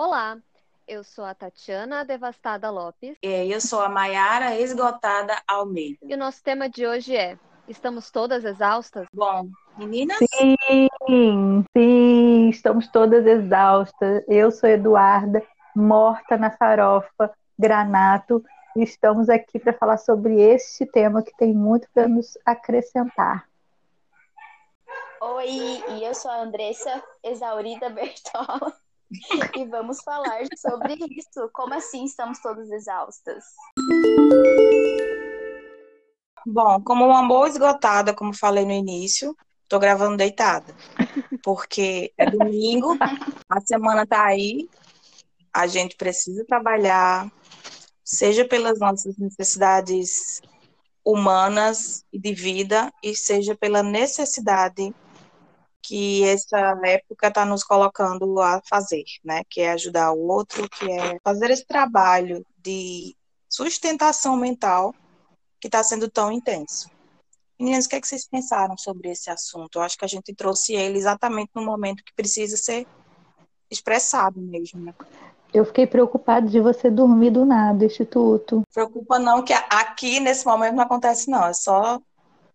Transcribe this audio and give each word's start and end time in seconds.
Olá, 0.00 0.38
eu 0.86 1.02
sou 1.02 1.24
a 1.24 1.34
Tatiana 1.34 2.04
Devastada 2.04 2.70
Lopes. 2.70 3.16
E 3.20 3.52
eu 3.52 3.60
sou 3.60 3.80
a 3.80 3.88
Maiara 3.88 4.54
Esgotada 4.54 5.42
Almeida. 5.44 5.98
E 6.00 6.14
o 6.14 6.16
nosso 6.16 6.40
tema 6.40 6.68
de 6.68 6.86
hoje 6.86 7.16
é: 7.16 7.36
Estamos 7.66 8.08
todas 8.08 8.44
exaustas? 8.44 9.08
Bom, 9.12 9.50
meninas? 9.76 10.18
Sim, 10.18 11.64
sim, 11.76 12.48
estamos 12.48 12.86
todas 12.86 13.26
exaustas. 13.26 14.22
Eu 14.28 14.52
sou 14.52 14.70
Eduarda, 14.70 15.42
morta 15.74 16.36
na 16.36 16.52
farofa, 16.52 17.34
granato, 17.58 18.40
e 18.76 18.84
estamos 18.84 19.28
aqui 19.28 19.58
para 19.58 19.72
falar 19.72 19.96
sobre 19.96 20.40
este 20.40 20.86
tema 20.86 21.24
que 21.24 21.36
tem 21.36 21.52
muito 21.52 21.88
para 21.92 22.06
nos 22.06 22.38
acrescentar. 22.46 23.48
Oi, 25.20 25.82
e 25.88 26.04
eu 26.04 26.14
sou 26.14 26.30
a 26.30 26.40
Andressa 26.40 27.02
Exaurida 27.20 27.90
Bertola. 27.90 28.72
E 29.56 29.64
vamos 29.66 30.02
falar 30.02 30.44
sobre 30.56 30.94
isso. 31.10 31.48
Como 31.52 31.74
assim 31.74 32.04
estamos 32.04 32.38
todas 32.40 32.70
exaustas? 32.70 33.44
Bom, 36.46 36.80
como 36.82 37.06
uma 37.06 37.26
boa 37.26 37.48
esgotada, 37.48 38.14
como 38.14 38.34
falei 38.34 38.64
no 38.64 38.72
início, 38.72 39.36
tô 39.68 39.78
gravando 39.78 40.16
deitada. 40.16 40.74
Porque 41.42 42.12
é 42.16 42.30
domingo, 42.30 42.96
a 43.48 43.60
semana 43.60 44.06
tá 44.06 44.24
aí, 44.24 44.68
a 45.52 45.66
gente 45.66 45.96
precisa 45.96 46.44
trabalhar, 46.44 47.30
seja 48.04 48.44
pelas 48.44 48.78
nossas 48.78 49.16
necessidades 49.18 50.40
humanas 51.04 52.04
e 52.12 52.18
de 52.18 52.34
vida, 52.34 52.92
e 53.02 53.14
seja 53.14 53.54
pela 53.54 53.82
necessidade 53.82 54.94
que 55.82 56.24
essa 56.24 56.78
época 56.84 57.28
está 57.28 57.44
nos 57.44 57.64
colocando 57.64 58.40
a 58.40 58.60
fazer, 58.68 59.04
né? 59.24 59.42
Que 59.48 59.62
é 59.62 59.72
ajudar 59.72 60.12
o 60.12 60.28
outro, 60.28 60.68
que 60.68 60.90
é 60.90 61.18
fazer 61.22 61.50
esse 61.50 61.66
trabalho 61.66 62.44
de 62.58 63.16
sustentação 63.48 64.36
mental 64.36 64.94
que 65.60 65.68
está 65.68 65.82
sendo 65.82 66.10
tão 66.10 66.30
intenso. 66.30 66.90
Meninas, 67.58 67.86
o 67.86 67.88
que, 67.88 67.96
é 67.96 68.00
que 68.00 68.06
vocês 68.06 68.28
pensaram 68.28 68.76
sobre 68.78 69.10
esse 69.10 69.30
assunto? 69.30 69.78
Eu 69.78 69.82
acho 69.82 69.98
que 69.98 70.04
a 70.04 70.08
gente 70.08 70.32
trouxe 70.34 70.74
ele 70.74 70.98
exatamente 70.98 71.50
no 71.54 71.64
momento 71.64 72.04
que 72.04 72.14
precisa 72.14 72.56
ser 72.56 72.86
expressado 73.70 74.40
mesmo. 74.40 74.80
Né? 74.84 74.94
Eu 75.52 75.64
fiquei 75.64 75.86
preocupada 75.86 76.46
de 76.46 76.60
você 76.60 76.88
dormir 76.90 77.30
do 77.30 77.44
nada, 77.44 77.84
Instituto. 77.84 78.62
Preocupa 78.72 79.18
não, 79.18 79.42
que 79.42 79.52
aqui 79.52 80.20
nesse 80.20 80.46
momento 80.46 80.74
não 80.74 80.84
acontece 80.84 81.28
não, 81.28 81.46
é 81.46 81.52
só 81.52 82.00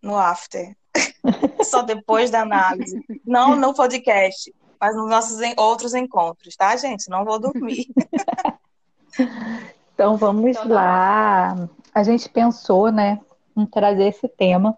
no 0.00 0.16
after. 0.16 0.74
só 1.64 1.82
depois 1.82 2.30
da 2.30 2.42
análise. 2.42 3.02
Não 3.24 3.56
no 3.56 3.74
podcast, 3.74 4.54
mas 4.80 4.96
nos 4.96 5.08
nossos 5.08 5.38
outros 5.56 5.94
encontros, 5.94 6.56
tá, 6.56 6.76
gente? 6.76 7.08
Não 7.08 7.24
vou 7.24 7.38
dormir. 7.38 7.86
então 9.94 10.16
vamos 10.16 10.50
então, 10.50 10.68
lá 10.68 11.68
a 11.94 12.02
gente 12.02 12.28
pensou, 12.28 12.90
né, 12.90 13.20
em 13.56 13.64
trazer 13.64 14.08
esse 14.08 14.28
tema, 14.28 14.76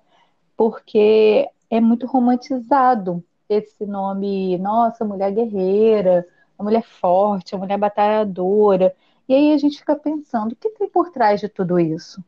porque 0.57 1.49
é 1.71 1.81
muito 1.81 2.07
romantizado 2.07 3.25
esse 3.49 3.87
nome, 3.87 4.59
nossa, 4.59 5.05
mulher 5.05 5.33
guerreira, 5.33 6.27
a 6.59 6.63
mulher 6.63 6.83
forte, 6.83 7.55
a 7.55 7.59
mulher 7.59 7.79
batalhadora. 7.79 8.95
E 9.29 9.35
aí 9.35 9.53
a 9.53 9.59
gente 9.59 9.79
fica 9.79 9.97
pensando, 9.97 10.53
o 10.53 10.57
que 10.57 10.71
tem 10.71 10.89
por 10.89 11.11
trás 11.11 11.41
de 11.41 11.49
tudo 11.49 11.79
isso? 11.79 12.23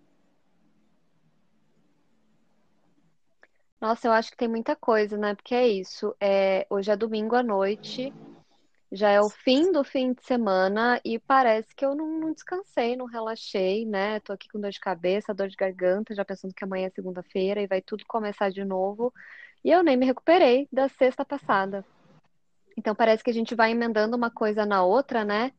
Nossa, 3.81 4.09
eu 4.09 4.12
acho 4.12 4.31
que 4.31 4.37
tem 4.37 4.48
muita 4.48 4.75
coisa, 4.75 5.17
né? 5.17 5.34
Porque 5.34 5.55
é 5.55 5.69
isso. 5.69 6.15
É, 6.21 6.67
hoje 6.69 6.91
é 6.91 6.97
domingo 6.97 7.37
à 7.37 7.43
noite, 7.43 8.12
já 8.91 9.11
é 9.11 9.21
o 9.21 9.29
fim 9.29 9.71
do 9.71 9.84
fim 9.84 10.12
de 10.12 10.23
semana 10.25 11.01
e 11.05 11.19
parece 11.19 11.75
que 11.77 11.84
eu 11.84 11.95
não, 11.95 12.19
não, 12.19 12.33
descansei, 12.33 12.97
não 12.97 13.06
relaxei, 13.06 13.84
né? 13.84 14.19
Tô 14.21 14.33
aqui 14.33 14.49
com 14.49 14.61
dor 14.61 14.71
de 14.71 14.81
cabeça, 14.81 15.34
dor 15.34 15.49
de 15.49 15.56
garganta, 15.56 16.15
já 16.15 16.25
pensando 16.25 16.55
que 16.55 16.65
amanhã 16.65 16.87
é 16.87 16.91
segunda-feira 16.91 17.61
e 17.61 17.67
vai 17.67 17.83
tudo 17.83 18.05
começar 18.06 18.50
de 18.50 18.65
novo. 18.65 19.12
E 19.65 19.71
eu 19.71 19.83
nem 19.83 19.97
me 19.97 20.06
recuperei 20.06 20.66
da 20.72 20.89
sexta 20.89 21.25
passada. 21.25 21.84
Então 22.77 22.95
parece 22.95 23.22
que 23.22 23.31
a 23.31 23.34
gente 23.34 23.55
vai 23.55 23.72
emendando 23.72 24.16
uma 24.16 24.31
coisa 24.31 24.65
na 24.65 24.83
outra, 24.83 25.25
né? 25.25 25.53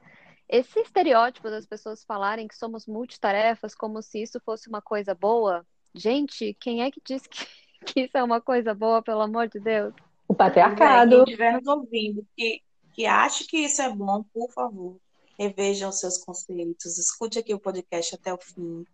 Esse 0.48 0.80
estereótipo 0.80 1.50
das 1.50 1.68
pessoas 1.68 2.04
falarem 2.04 2.48
que 2.48 2.58
somos 2.58 2.88
multitarefas 2.88 3.76
como 3.76 4.02
se 4.02 4.24
isso 4.24 4.40
fosse 4.40 4.68
uma 4.68 4.82
coisa 4.82 5.14
boa. 5.14 5.64
Gente, 5.94 6.56
quem 6.60 6.82
é 6.82 6.90
que 6.90 7.02
diz 7.06 7.28
que, 7.28 7.46
que 7.86 8.02
isso 8.02 8.18
é 8.18 8.24
uma 8.24 8.42
coisa 8.42 8.74
boa, 8.74 9.02
pelo 9.02 9.22
amor 9.22 9.48
de 9.48 9.60
Deus? 9.60 9.94
O 10.28 10.34
patriarcado. 10.36 11.10
Quem 11.10 11.24
estiver 11.24 11.54
nos 11.54 11.68
ouvindo, 11.68 12.26
que 12.36 12.62
que 13.00 13.06
acha 13.06 13.46
que 13.48 13.60
isso 13.60 13.82
é 13.82 13.90
bom, 13.90 14.26
por 14.34 14.52
favor, 14.52 14.98
revejam 15.38 15.90
os 15.90 16.02
seus 16.02 16.18
conceitos, 16.18 16.98
escute 16.98 17.40
aqui 17.40 17.54
o 17.54 17.60
podcast 17.60 18.14
até 18.14 18.34
o 18.34 18.38
fim, 18.38 18.86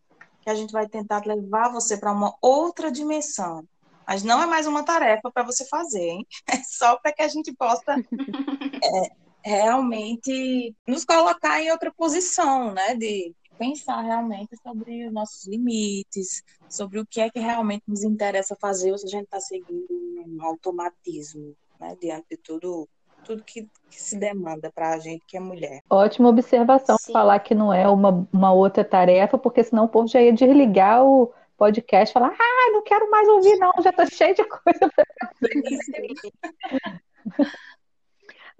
que 0.42 0.50
a 0.52 0.54
gente 0.54 0.72
vai 0.72 0.88
tentar 0.88 1.26
levar 1.26 1.70
você 1.70 1.98
para 1.98 2.12
uma 2.12 2.36
outra 2.40 2.92
dimensão. 2.92 3.68
Mas 4.08 4.22
não 4.22 4.44
é 4.44 4.46
mais 4.46 4.68
uma 4.68 4.84
tarefa 4.84 5.32
para 5.32 5.42
você 5.42 5.66
fazer, 5.66 6.08
hein? 6.08 6.28
É 6.48 6.58
só 6.58 6.98
para 6.98 7.12
que 7.12 7.24
a 7.24 7.28
gente 7.28 7.52
possa 7.54 7.96
é, 7.98 9.12
realmente 9.44 10.76
nos 10.88 11.04
colocar 11.04 11.60
em 11.60 11.72
outra 11.72 11.92
posição, 11.92 12.72
né? 12.76 12.94
De 12.94 13.34
pensar 13.58 14.02
realmente 14.02 14.56
sobre 14.62 15.08
os 15.08 15.14
nossos 15.14 15.48
limites, 15.48 16.44
sobre 16.68 17.00
o 17.00 17.06
que 17.06 17.22
é 17.22 17.30
que 17.30 17.40
realmente 17.40 17.84
nos 17.88 18.04
interessa 18.04 18.56
fazer 18.60 18.92
ou 18.92 18.98
se 18.98 19.06
a 19.06 19.10
gente 19.10 19.26
está 19.26 19.40
seguindo 19.40 19.88
um 19.92 20.38
automatismo, 20.42 21.56
né? 21.80 21.96
Diante 22.00 22.26
de 22.32 22.38
tudo 22.38 22.88
tudo 23.26 23.44
que, 23.44 23.64
que 23.90 24.02
se 24.02 24.18
demanda 24.18 24.72
para 24.72 24.94
a 24.94 25.00
gente 25.00 25.26
que 25.28 25.36
é 25.36 25.40
mulher. 25.40 25.82
Ótima 25.90 26.30
observação 26.30 26.96
Sim. 27.00 27.12
falar 27.12 27.40
que 27.40 27.56
não 27.56 27.74
é 27.74 27.90
uma, 27.90 28.28
uma 28.32 28.54
outra 28.54 28.86
tarefa, 28.86 29.36
porque 29.36 29.64
senão 29.64 29.86
o 29.86 29.90
povo 29.90 30.08
já 30.08 30.22
ia 30.22 30.32
desligar 30.32 31.04
o 31.04 31.34
podcast 31.58 32.12
e 32.12 32.14
falar, 32.14 32.36
ah, 32.40 32.72
não 32.72 32.84
quero 32.84 33.10
mais 33.10 33.28
ouvir, 33.28 33.58
não, 33.58 33.74
já 33.82 33.90
estou 33.90 34.06
cheio 34.12 34.36
de 34.36 34.44
coisa 34.44 34.92
para 34.96 35.06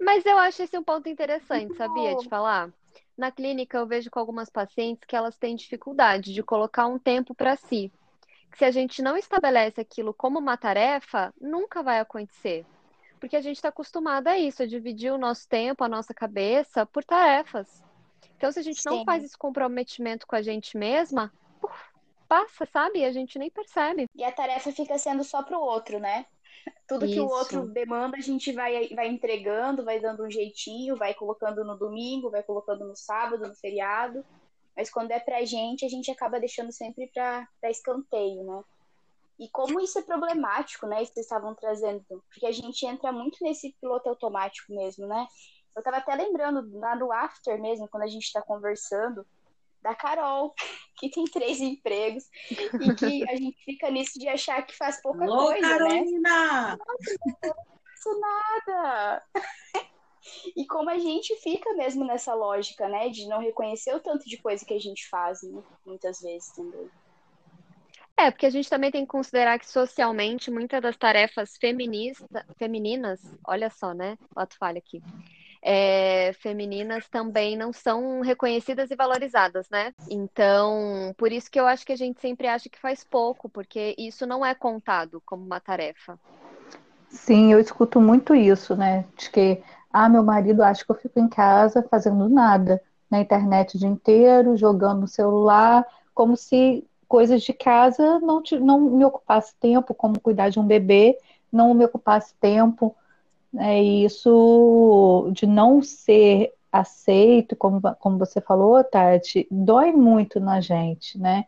Mas 0.00 0.26
eu 0.26 0.36
acho 0.36 0.62
esse 0.62 0.76
um 0.76 0.82
ponto 0.82 1.08
interessante, 1.08 1.76
sabia, 1.76 2.16
de 2.16 2.28
falar? 2.28 2.70
Na 3.16 3.30
clínica, 3.30 3.78
eu 3.78 3.86
vejo 3.86 4.10
com 4.10 4.18
algumas 4.18 4.50
pacientes 4.50 5.04
que 5.06 5.16
elas 5.16 5.38
têm 5.38 5.56
dificuldade 5.56 6.34
de 6.34 6.42
colocar 6.42 6.86
um 6.86 6.98
tempo 6.98 7.34
para 7.34 7.56
si. 7.56 7.90
Que 8.50 8.58
se 8.58 8.64
a 8.64 8.70
gente 8.70 9.02
não 9.02 9.16
estabelece 9.16 9.80
aquilo 9.80 10.12
como 10.12 10.38
uma 10.38 10.56
tarefa, 10.56 11.32
nunca 11.40 11.82
vai 11.82 11.98
acontecer 11.98 12.64
porque 13.18 13.36
a 13.36 13.40
gente 13.40 13.56
está 13.56 13.68
acostumado 13.68 14.28
a 14.28 14.38
isso, 14.38 14.62
a 14.62 14.66
dividir 14.66 15.12
o 15.12 15.18
nosso 15.18 15.48
tempo, 15.48 15.82
a 15.82 15.88
nossa 15.88 16.14
cabeça 16.14 16.86
por 16.86 17.04
tarefas. 17.04 17.82
Então, 18.36 18.52
se 18.52 18.58
a 18.58 18.62
gente 18.62 18.80
Sim. 18.80 18.88
não 18.88 19.04
faz 19.04 19.24
esse 19.24 19.36
comprometimento 19.36 20.26
com 20.26 20.36
a 20.36 20.42
gente 20.42 20.76
mesma, 20.76 21.32
passa, 22.28 22.66
sabe? 22.66 23.00
E 23.00 23.04
a 23.04 23.12
gente 23.12 23.38
nem 23.38 23.50
percebe. 23.50 24.06
E 24.14 24.22
a 24.22 24.32
tarefa 24.32 24.70
fica 24.72 24.98
sendo 24.98 25.24
só 25.24 25.42
para 25.42 25.58
o 25.58 25.62
outro, 25.62 25.98
né? 25.98 26.26
Tudo 26.86 27.04
Isso. 27.04 27.14
que 27.14 27.20
o 27.20 27.28
outro 27.28 27.68
demanda, 27.68 28.16
a 28.16 28.20
gente 28.20 28.52
vai, 28.52 28.88
vai 28.90 29.08
entregando, 29.08 29.84
vai 29.84 29.98
dando 29.98 30.24
um 30.24 30.30
jeitinho, 30.30 30.96
vai 30.96 31.14
colocando 31.14 31.64
no 31.64 31.76
domingo, 31.76 32.30
vai 32.30 32.42
colocando 32.42 32.86
no 32.86 32.94
sábado, 32.94 33.46
no 33.46 33.54
feriado. 33.56 34.24
Mas 34.76 34.90
quando 34.90 35.10
é 35.10 35.18
pra 35.18 35.44
gente, 35.44 35.84
a 35.84 35.88
gente 35.88 36.10
acaba 36.10 36.38
deixando 36.38 36.70
sempre 36.70 37.10
para 37.12 37.48
escanteio, 37.64 38.44
né? 38.44 38.62
E 39.38 39.48
como 39.48 39.80
isso 39.80 39.98
é 39.98 40.02
problemático, 40.02 40.86
né? 40.86 41.02
Isso 41.02 41.10
que 41.10 41.14
vocês 41.14 41.26
estavam 41.26 41.54
trazendo. 41.54 42.04
Porque 42.30 42.46
a 42.46 42.52
gente 42.52 42.86
entra 42.86 43.10
muito 43.10 43.38
nesse 43.42 43.74
piloto 43.80 44.08
automático 44.08 44.72
mesmo, 44.72 45.06
né? 45.06 45.26
Eu 45.74 45.82
tava 45.82 45.98
até 45.98 46.14
lembrando 46.14 46.78
lá 46.78 46.96
no 46.96 47.12
after 47.12 47.60
mesmo, 47.60 47.88
quando 47.88 48.04
a 48.04 48.08
gente 48.08 48.32
tá 48.32 48.40
conversando, 48.40 49.26
da 49.86 49.94
Carol, 49.94 50.52
que 50.98 51.08
tem 51.08 51.24
três 51.24 51.60
empregos, 51.60 52.24
e 52.50 52.94
que 52.94 53.28
a 53.30 53.36
gente 53.36 53.56
fica 53.64 53.88
nisso 53.90 54.18
de 54.18 54.28
achar 54.28 54.62
que 54.62 54.76
faz 54.76 55.00
pouca 55.00 55.24
Alô, 55.24 55.46
coisa, 55.46 55.60
né? 55.60 55.78
Carolina! 55.78 56.20
né? 56.20 56.76
Nossa, 56.76 57.16
não 57.24 57.64
faço 57.94 58.20
nada! 58.20 59.22
E 60.56 60.66
como 60.66 60.90
a 60.90 60.98
gente 60.98 61.36
fica 61.36 61.72
mesmo 61.74 62.04
nessa 62.04 62.34
lógica, 62.34 62.88
né? 62.88 63.08
De 63.08 63.28
não 63.28 63.38
reconhecer 63.38 63.94
o 63.94 64.00
tanto 64.00 64.28
de 64.28 64.36
coisa 64.38 64.64
que 64.64 64.74
a 64.74 64.80
gente 64.80 65.08
faz, 65.08 65.40
né? 65.42 65.62
muitas 65.84 66.20
vezes 66.20 66.50
também. 66.50 66.90
É, 68.16 68.30
porque 68.32 68.46
a 68.46 68.50
gente 68.50 68.68
também 68.68 68.90
tem 68.90 69.02
que 69.02 69.10
considerar 69.10 69.56
que 69.56 69.70
socialmente 69.70 70.50
muitas 70.50 70.82
das 70.82 70.96
tarefas 70.96 71.56
feminista, 71.60 72.26
femininas, 72.58 73.20
olha 73.46 73.70
só, 73.70 73.94
né? 73.94 74.18
Lato 74.34 74.56
falha 74.56 74.78
aqui. 74.78 75.00
É, 75.62 76.32
femininas 76.34 77.08
também 77.08 77.56
não 77.56 77.72
são 77.72 78.20
reconhecidas 78.20 78.90
e 78.90 78.96
valorizadas, 78.96 79.68
né? 79.70 79.92
Então, 80.10 81.14
por 81.16 81.32
isso 81.32 81.50
que 81.50 81.58
eu 81.58 81.66
acho 81.66 81.84
que 81.84 81.92
a 81.92 81.96
gente 81.96 82.20
sempre 82.20 82.46
acha 82.46 82.68
que 82.68 82.78
faz 82.78 83.02
pouco, 83.04 83.48
porque 83.48 83.94
isso 83.98 84.26
não 84.26 84.44
é 84.44 84.54
contado 84.54 85.22
como 85.24 85.44
uma 85.44 85.60
tarefa. 85.60 86.18
Sim, 87.08 87.52
eu 87.52 87.60
escuto 87.60 88.00
muito 88.00 88.34
isso, 88.34 88.76
né? 88.76 89.04
De 89.16 89.30
que, 89.30 89.62
ah, 89.92 90.08
meu 90.08 90.22
marido 90.22 90.62
acha 90.62 90.84
que 90.84 90.90
eu 90.90 90.96
fico 90.96 91.18
em 91.18 91.28
casa 91.28 91.82
fazendo 91.90 92.28
nada, 92.28 92.82
na 93.10 93.20
internet 93.20 93.76
o 93.76 93.78
dia 93.78 93.88
inteiro, 93.88 94.56
jogando 94.56 95.00
no 95.00 95.08
celular, 95.08 95.86
como 96.14 96.36
se 96.36 96.84
coisas 97.08 97.42
de 97.42 97.52
casa 97.52 98.18
não, 98.20 98.42
te, 98.42 98.58
não 98.58 98.80
me 98.80 99.04
ocupasse 99.04 99.54
tempo, 99.60 99.94
como 99.94 100.20
cuidar 100.20 100.48
de 100.48 100.58
um 100.58 100.66
bebê, 100.66 101.16
não 101.52 101.72
me 101.72 101.84
ocupasse 101.84 102.34
tempo. 102.40 102.94
É 103.58 103.82
isso 103.82 105.30
de 105.32 105.46
não 105.46 105.82
ser 105.82 106.52
aceito, 106.70 107.56
como, 107.56 107.80
como 107.98 108.18
você 108.18 108.40
falou, 108.40 108.82
Tati, 108.84 109.46
dói 109.50 109.92
muito 109.92 110.38
na 110.38 110.60
gente, 110.60 111.18
né? 111.18 111.46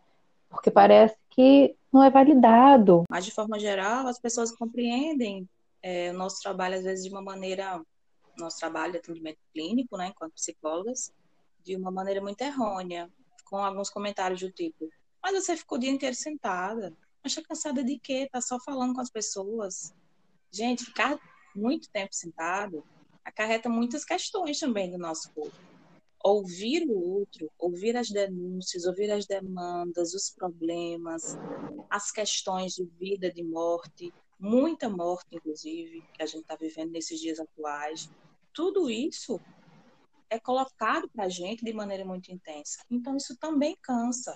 Porque 0.48 0.70
parece 0.70 1.16
que 1.30 1.76
não 1.92 2.02
é 2.02 2.10
validado. 2.10 3.04
Mas, 3.10 3.24
de 3.24 3.30
forma 3.30 3.58
geral, 3.58 4.06
as 4.06 4.18
pessoas 4.18 4.50
compreendem 4.50 5.48
é, 5.82 6.10
o 6.10 6.14
nosso 6.14 6.40
trabalho, 6.40 6.76
às 6.76 6.84
vezes, 6.84 7.04
de 7.04 7.10
uma 7.10 7.22
maneira, 7.22 7.80
nosso 8.36 8.58
trabalho 8.58 8.92
de 8.92 8.98
atendimento 8.98 9.38
clínico, 9.52 9.96
né, 9.96 10.08
enquanto 10.08 10.32
psicólogas, 10.32 11.12
de 11.64 11.76
uma 11.76 11.90
maneira 11.90 12.20
muito 12.20 12.40
errônea, 12.40 13.10
com 13.44 13.56
alguns 13.56 13.90
comentários 13.90 14.40
do 14.40 14.50
tipo: 14.50 14.88
Mas 15.22 15.34
você 15.34 15.56
ficou 15.56 15.76
o 15.76 15.80
dia 15.80 15.90
inteiro 15.90 16.14
sentada. 16.14 16.92
Mas 17.22 17.34
tá 17.34 17.42
cansada 17.42 17.82
de 17.82 17.98
quê? 17.98 18.28
Tá 18.30 18.40
só 18.40 18.58
falando 18.60 18.94
com 18.94 19.00
as 19.00 19.10
pessoas. 19.10 19.92
Gente, 20.50 20.84
ficar 20.84 21.18
muito 21.58 21.90
tempo 21.90 22.14
sentado 22.14 22.84
acarreta 23.24 23.68
muitas 23.68 24.04
questões 24.04 24.58
também 24.58 24.90
do 24.90 24.98
nosso 24.98 25.30
corpo. 25.34 25.56
Ouvir 26.24 26.84
o 26.88 26.98
outro, 26.98 27.50
ouvir 27.58 27.96
as 27.96 28.08
denúncias, 28.08 28.84
ouvir 28.86 29.10
as 29.10 29.26
demandas, 29.26 30.14
os 30.14 30.30
problemas, 30.30 31.22
as 31.90 32.10
questões 32.10 32.74
de 32.74 32.84
vida, 32.98 33.30
de 33.30 33.44
morte, 33.44 34.12
muita 34.38 34.88
morte, 34.88 35.26
inclusive, 35.36 36.02
que 36.14 36.22
a 36.22 36.26
gente 36.26 36.42
está 36.42 36.56
vivendo 36.56 36.90
nesses 36.90 37.20
dias 37.20 37.38
atuais. 37.38 38.10
Tudo 38.52 38.90
isso 38.90 39.40
é 40.30 40.38
colocado 40.38 41.08
para 41.10 41.24
a 41.24 41.28
gente 41.28 41.64
de 41.64 41.72
maneira 41.72 42.04
muito 42.04 42.30
intensa. 42.32 42.82
Então, 42.90 43.16
isso 43.16 43.36
também 43.38 43.76
cansa. 43.82 44.34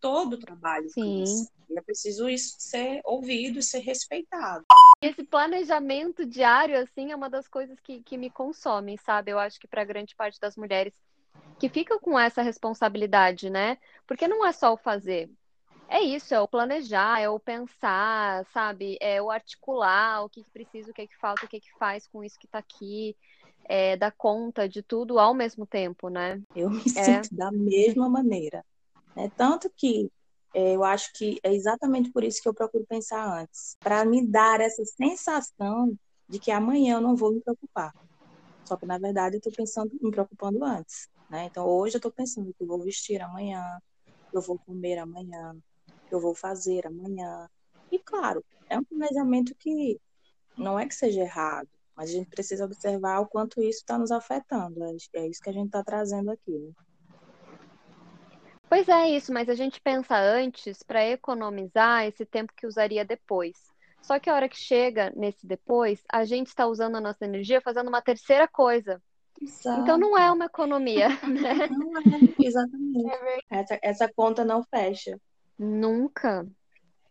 Todo 0.00 0.34
o 0.34 0.38
trabalho 0.38 0.88
Sim. 0.90 1.20
cansa. 1.20 1.50
E 1.70 1.78
é 1.78 1.82
preciso 1.82 2.28
isso 2.28 2.56
ser 2.58 3.00
ouvido 3.04 3.62
ser 3.62 3.78
respeitado. 3.78 4.64
Esse 5.02 5.24
planejamento 5.24 6.24
diário, 6.24 6.78
assim, 6.78 7.10
é 7.10 7.16
uma 7.16 7.28
das 7.28 7.48
coisas 7.48 7.78
que, 7.80 8.00
que 8.02 8.16
me 8.16 8.30
consomem, 8.30 8.96
sabe? 8.96 9.32
Eu 9.32 9.38
acho 9.38 9.58
que 9.58 9.66
para 9.66 9.84
grande 9.84 10.14
parte 10.14 10.40
das 10.40 10.56
mulheres 10.56 10.94
que 11.58 11.68
ficam 11.68 11.98
com 11.98 12.18
essa 12.18 12.40
responsabilidade, 12.40 13.50
né? 13.50 13.78
Porque 14.06 14.28
não 14.28 14.46
é 14.46 14.52
só 14.52 14.72
o 14.72 14.76
fazer. 14.76 15.28
É 15.88 16.00
isso, 16.00 16.32
é 16.32 16.40
o 16.40 16.48
planejar, 16.48 17.20
é 17.20 17.28
o 17.28 17.38
pensar, 17.38 18.46
sabe? 18.46 18.96
É 19.00 19.20
o 19.20 19.30
articular 19.30 20.24
o 20.24 20.28
que, 20.28 20.42
que 20.44 20.50
precisa, 20.50 20.90
o 20.90 20.94
que, 20.94 21.06
que 21.06 21.18
falta, 21.18 21.44
o 21.44 21.48
que, 21.48 21.60
que 21.60 21.72
faz 21.78 22.06
com 22.06 22.22
isso 22.24 22.38
que 22.38 22.46
está 22.46 22.58
aqui 22.58 23.16
é, 23.64 23.96
dar 23.96 24.12
conta 24.12 24.68
de 24.68 24.82
tudo 24.82 25.18
ao 25.18 25.34
mesmo 25.34 25.66
tempo, 25.66 26.08
né? 26.08 26.40
Eu 26.54 26.70
me 26.70 26.82
é. 26.96 27.22
sinto 27.22 27.34
da 27.34 27.50
mesma 27.50 28.08
maneira. 28.08 28.64
Né? 29.14 29.30
Tanto 29.36 29.70
que 29.70 30.06
é, 30.06 30.21
eu 30.54 30.84
acho 30.84 31.12
que 31.14 31.38
é 31.42 31.52
exatamente 31.52 32.10
por 32.10 32.22
isso 32.24 32.42
que 32.42 32.48
eu 32.48 32.54
procuro 32.54 32.84
pensar 32.86 33.40
antes 33.40 33.76
para 33.80 34.04
me 34.04 34.26
dar 34.26 34.60
essa 34.60 34.84
sensação 34.84 35.96
de 36.28 36.38
que 36.38 36.50
amanhã 36.50 36.94
eu 36.94 37.00
não 37.00 37.16
vou 37.16 37.32
me 37.32 37.40
preocupar. 37.40 37.94
Só 38.64 38.76
que, 38.76 38.86
na 38.86 38.98
verdade, 38.98 39.36
eu 39.36 39.38
estou 39.38 39.52
pensando, 39.52 39.90
me 40.00 40.10
preocupando 40.10 40.64
antes. 40.64 41.08
Né? 41.28 41.46
Então, 41.46 41.66
hoje 41.66 41.96
eu 41.96 41.98
estou 41.98 42.12
pensando 42.12 42.52
que 42.54 42.62
eu 42.62 42.66
vou 42.66 42.82
vestir 42.82 43.20
amanhã, 43.20 43.64
eu 44.32 44.40
vou 44.40 44.58
comer 44.58 44.98
amanhã, 44.98 45.56
eu 46.10 46.20
vou 46.20 46.34
fazer 46.34 46.86
amanhã. 46.86 47.48
E, 47.90 47.98
claro, 47.98 48.44
é 48.68 48.78
um 48.78 48.84
planejamento 48.84 49.54
que 49.54 50.00
não 50.56 50.78
é 50.78 50.86
que 50.86 50.94
seja 50.94 51.20
errado, 51.20 51.68
mas 51.96 52.10
a 52.10 52.12
gente 52.12 52.30
precisa 52.30 52.64
observar 52.64 53.20
o 53.20 53.26
quanto 53.26 53.60
isso 53.62 53.80
está 53.80 53.98
nos 53.98 54.10
afetando. 54.10 54.82
É 54.84 55.26
isso 55.26 55.40
que 55.42 55.50
a 55.50 55.52
gente 55.52 55.66
está 55.66 55.82
trazendo 55.82 56.30
aqui. 56.30 56.52
Né? 56.52 56.72
Pois 58.72 58.88
é 58.88 59.10
isso, 59.10 59.30
mas 59.34 59.50
a 59.50 59.54
gente 59.54 59.78
pensa 59.82 60.18
antes 60.18 60.82
para 60.82 61.06
economizar 61.06 62.06
esse 62.06 62.24
tempo 62.24 62.54
que 62.56 62.66
usaria 62.66 63.04
depois. 63.04 63.54
Só 64.00 64.18
que 64.18 64.30
a 64.30 64.34
hora 64.34 64.48
que 64.48 64.56
chega 64.56 65.12
nesse 65.14 65.46
depois, 65.46 66.02
a 66.10 66.24
gente 66.24 66.46
está 66.46 66.66
usando 66.66 66.96
a 66.96 67.00
nossa 67.00 67.22
energia 67.26 67.60
fazendo 67.60 67.88
uma 67.88 68.00
terceira 68.00 68.48
coisa. 68.48 68.98
Exato. 69.38 69.82
Então 69.82 69.98
não 69.98 70.16
é 70.16 70.32
uma 70.32 70.46
economia, 70.46 71.08
né? 71.28 71.68
Não 71.68 71.98
é, 71.98 72.02
exatamente. 72.46 73.10
É 73.50 73.58
essa, 73.58 73.78
essa 73.82 74.10
conta 74.10 74.42
não 74.42 74.64
fecha. 74.64 75.20
Nunca. 75.58 76.46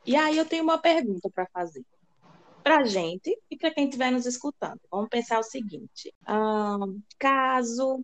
E 0.04 0.16
aí 0.16 0.36
eu 0.36 0.46
tenho 0.48 0.64
uma 0.64 0.80
pergunta 0.80 1.30
para 1.30 1.46
fazer 1.54 1.86
para 2.64 2.78
a 2.82 2.86
gente 2.86 3.38
e 3.50 3.58
para 3.58 3.72
quem 3.72 3.86
estiver 3.86 4.12
nos 4.12 4.26
escutando. 4.26 4.80
Vamos 4.90 5.10
pensar 5.10 5.38
o 5.38 5.44
seguinte: 5.44 6.12
caso 7.20 8.04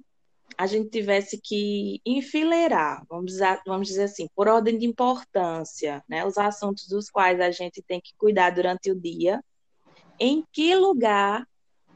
a 0.58 0.66
gente 0.66 0.90
tivesse 0.90 1.40
que 1.42 2.02
enfileirar, 2.06 3.04
vamos 3.10 3.32
dizer, 3.32 3.62
vamos 3.66 3.88
dizer 3.88 4.04
assim, 4.04 4.28
por 4.36 4.48
ordem 4.48 4.78
de 4.78 4.86
importância, 4.86 6.04
né, 6.08 6.26
os 6.26 6.38
assuntos 6.38 6.88
dos 6.88 7.10
quais 7.10 7.40
a 7.40 7.52
gente 7.52 7.82
tem 7.82 8.00
que 8.02 8.12
cuidar 8.18 8.50
durante 8.52 8.92
o 8.92 9.00
dia, 9.00 9.44
em 10.20 10.44
que 10.52 10.76
lugar 10.76 11.46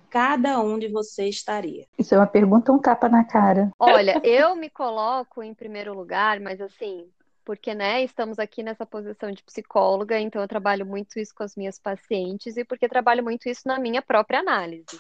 cada 0.10 0.60
um 0.60 0.78
de 0.78 0.90
vocês 0.90 1.36
estaria? 1.36 1.88
Isso 1.98 2.14
é 2.14 2.18
uma 2.18 2.28
pergunta, 2.28 2.72
um 2.72 2.80
tapa 2.80 3.08
na 3.08 3.24
cara. 3.24 3.72
Olha, 3.80 4.22
eu 4.24 4.56
me 4.56 4.70
coloco 4.70 5.42
em 5.42 5.54
primeiro 5.54 5.94
lugar, 5.94 6.40
mas 6.40 6.60
assim, 6.60 7.10
porque, 7.44 7.74
né, 7.74 8.04
estamos 8.04 8.38
aqui 8.38 8.62
nessa 8.62 8.86
posição 8.86 9.32
de 9.32 9.44
psicóloga, 9.44 10.20
então 10.20 10.42
eu 10.42 10.48
trabalho 10.48 10.86
muito 10.86 11.18
isso 11.18 11.34
com 11.34 11.44
as 11.44 11.56
minhas 11.56 11.80
pacientes 11.80 12.58
e 12.58 12.64
porque 12.64 12.88
trabalho 12.88 13.24
muito 13.24 13.50
isso 13.50 13.68
na 13.68 13.80
minha 13.80 14.02
própria 14.02 14.40
análise. 14.40 15.00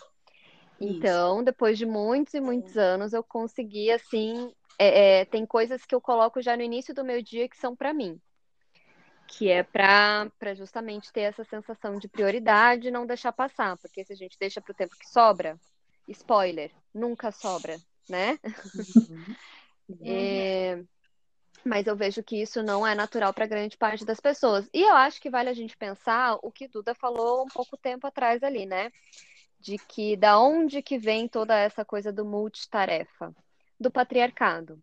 Então, 0.81 1.38
isso. 1.38 1.45
depois 1.45 1.78
de 1.78 1.86
muitos 1.86 2.33
e 2.33 2.42
muitos 2.42 2.78
anos, 2.78 3.13
eu 3.13 3.24
consegui, 3.24 3.92
assim, 3.92 4.51
é, 4.80 5.19
é, 5.19 5.25
tem 5.25 5.45
coisas 5.45 5.86
que 5.86 5.94
eu 5.94 6.01
coloco 6.01 6.42
já 6.42 6.57
no 6.57 6.63
início 6.63 6.94
do 6.94 7.06
meu 7.06 7.22
dia 7.22 7.48
que 7.48 7.56
são 7.56 7.75
para 7.75 7.94
mim, 7.94 8.19
que 9.28 9.50
é 9.50 9.62
para 9.62 10.54
justamente 10.56 11.12
ter 11.13 11.22
essa 11.22 11.44
sensação 11.44 11.98
de 11.98 12.07
prioridade 12.07 12.88
e 12.88 12.92
não 12.92 13.06
deixar 13.06 13.31
passar, 13.31 13.78
porque 13.78 14.04
se 14.04 14.12
a 14.12 14.16
gente 14.16 14.38
deixa 14.39 14.60
para 14.60 14.72
o 14.72 14.75
tempo 14.75 14.95
que 14.98 15.07
sobra, 15.07 15.60
spoiler, 16.07 16.72
nunca 16.94 17.31
sobra, 17.31 17.80
né? 18.10 18.39
Uhum. 18.75 19.36
é, 20.04 20.83
mas 21.63 21.86
eu 21.86 21.95
vejo 21.95 22.24
que 22.24 22.42
isso 22.42 22.63
não 22.63 22.86
é 22.86 22.95
natural 22.95 23.33
para 23.33 23.45
grande 23.45 23.78
parte 23.78 24.04
das 24.04 24.19
pessoas. 24.19 24.68
E 24.74 24.81
eu 24.81 24.95
acho 24.95 25.22
que 25.22 25.30
vale 25.30 25.50
a 25.50 25.54
gente 25.54 25.78
pensar 25.78 26.39
o 26.42 26.51
que 26.51 26.68
Duda 26.68 26.95
falou 26.95 27.45
um 27.45 27.50
pouco 27.50 27.78
tempo 27.78 28.07
atrás 28.07 28.42
ali, 28.42 28.66
né? 28.66 28.92
De 29.62 29.78
que 29.78 30.18
da 30.18 30.40
onde 30.40 30.81
que 30.81 30.98
vem 30.98 31.28
toda 31.28 31.56
essa 31.56 31.86
coisa 31.86 32.12
do 32.12 32.25
multitarefa? 32.25 33.31
Do 33.80 33.92
patriarcado. 33.92 34.81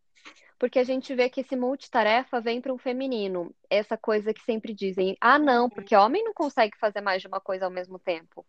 Porque 0.57 0.79
a 0.79 0.85
gente 0.85 1.13
vê 1.17 1.29
que 1.29 1.41
esse 1.41 1.57
multitarefa 1.57 2.41
vem 2.41 2.61
para 2.61 2.73
um 2.73 2.79
feminino. 2.79 3.53
Essa 3.69 3.97
coisa 3.97 4.33
que 4.33 4.41
sempre 4.43 4.73
dizem, 4.73 5.17
ah, 5.21 5.37
não, 5.37 5.69
porque 5.69 5.97
homem 5.97 6.23
não 6.23 6.33
consegue 6.33 6.79
fazer 6.79 7.01
mais 7.01 7.21
de 7.21 7.27
uma 7.27 7.41
coisa 7.41 7.65
ao 7.65 7.73
mesmo 7.73 7.99
tempo. 7.99 8.47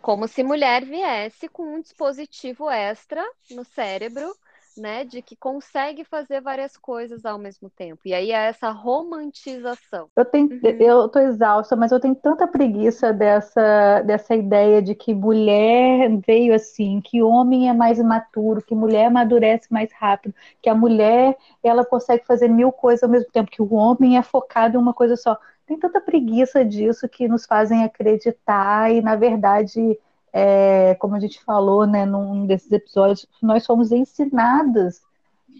Como 0.00 0.28
se 0.28 0.44
mulher 0.44 0.84
viesse 0.84 1.48
com 1.48 1.74
um 1.74 1.80
dispositivo 1.80 2.70
extra 2.70 3.28
no 3.50 3.64
cérebro 3.64 4.32
né, 4.80 5.04
de 5.04 5.20
que 5.20 5.36
consegue 5.36 6.04
fazer 6.04 6.40
várias 6.40 6.76
coisas 6.76 7.24
ao 7.24 7.38
mesmo 7.38 7.68
tempo. 7.68 8.00
E 8.06 8.14
aí 8.14 8.32
é 8.32 8.46
essa 8.48 8.70
romantização. 8.70 10.08
Eu 10.16 10.24
tenho, 10.24 10.48
uhum. 10.48 10.60
eu 10.62 11.08
tô 11.08 11.18
exausta, 11.18 11.76
mas 11.76 11.92
eu 11.92 12.00
tenho 12.00 12.14
tanta 12.14 12.48
preguiça 12.48 13.12
dessa, 13.12 14.00
dessa 14.00 14.34
ideia 14.34 14.80
de 14.80 14.94
que 14.94 15.12
mulher 15.14 16.10
veio 16.26 16.54
assim, 16.54 17.00
que 17.00 17.22
homem 17.22 17.68
é 17.68 17.72
mais 17.72 17.98
imaturo, 17.98 18.62
que 18.62 18.74
mulher 18.74 19.06
amadurece 19.06 19.70
mais 19.70 19.92
rápido, 19.92 20.34
que 20.62 20.70
a 20.70 20.74
mulher 20.74 21.36
ela 21.62 21.84
consegue 21.84 22.24
fazer 22.24 22.48
mil 22.48 22.72
coisas 22.72 23.02
ao 23.02 23.10
mesmo 23.10 23.30
tempo, 23.30 23.50
que 23.50 23.62
o 23.62 23.74
homem 23.74 24.16
é 24.16 24.22
focado 24.22 24.76
em 24.76 24.80
uma 24.80 24.94
coisa 24.94 25.16
só. 25.16 25.38
Tem 25.66 25.78
tanta 25.78 26.00
preguiça 26.00 26.64
disso 26.64 27.08
que 27.08 27.28
nos 27.28 27.46
fazem 27.46 27.84
acreditar 27.84 28.90
e, 28.92 29.00
na 29.00 29.14
verdade, 29.14 29.96
é, 30.32 30.94
como 30.96 31.14
a 31.14 31.20
gente 31.20 31.42
falou, 31.42 31.86
né, 31.86 32.06
num 32.06 32.46
desses 32.46 32.70
episódios, 32.70 33.26
nós 33.42 33.64
somos 33.64 33.92
ensinadas 33.92 35.00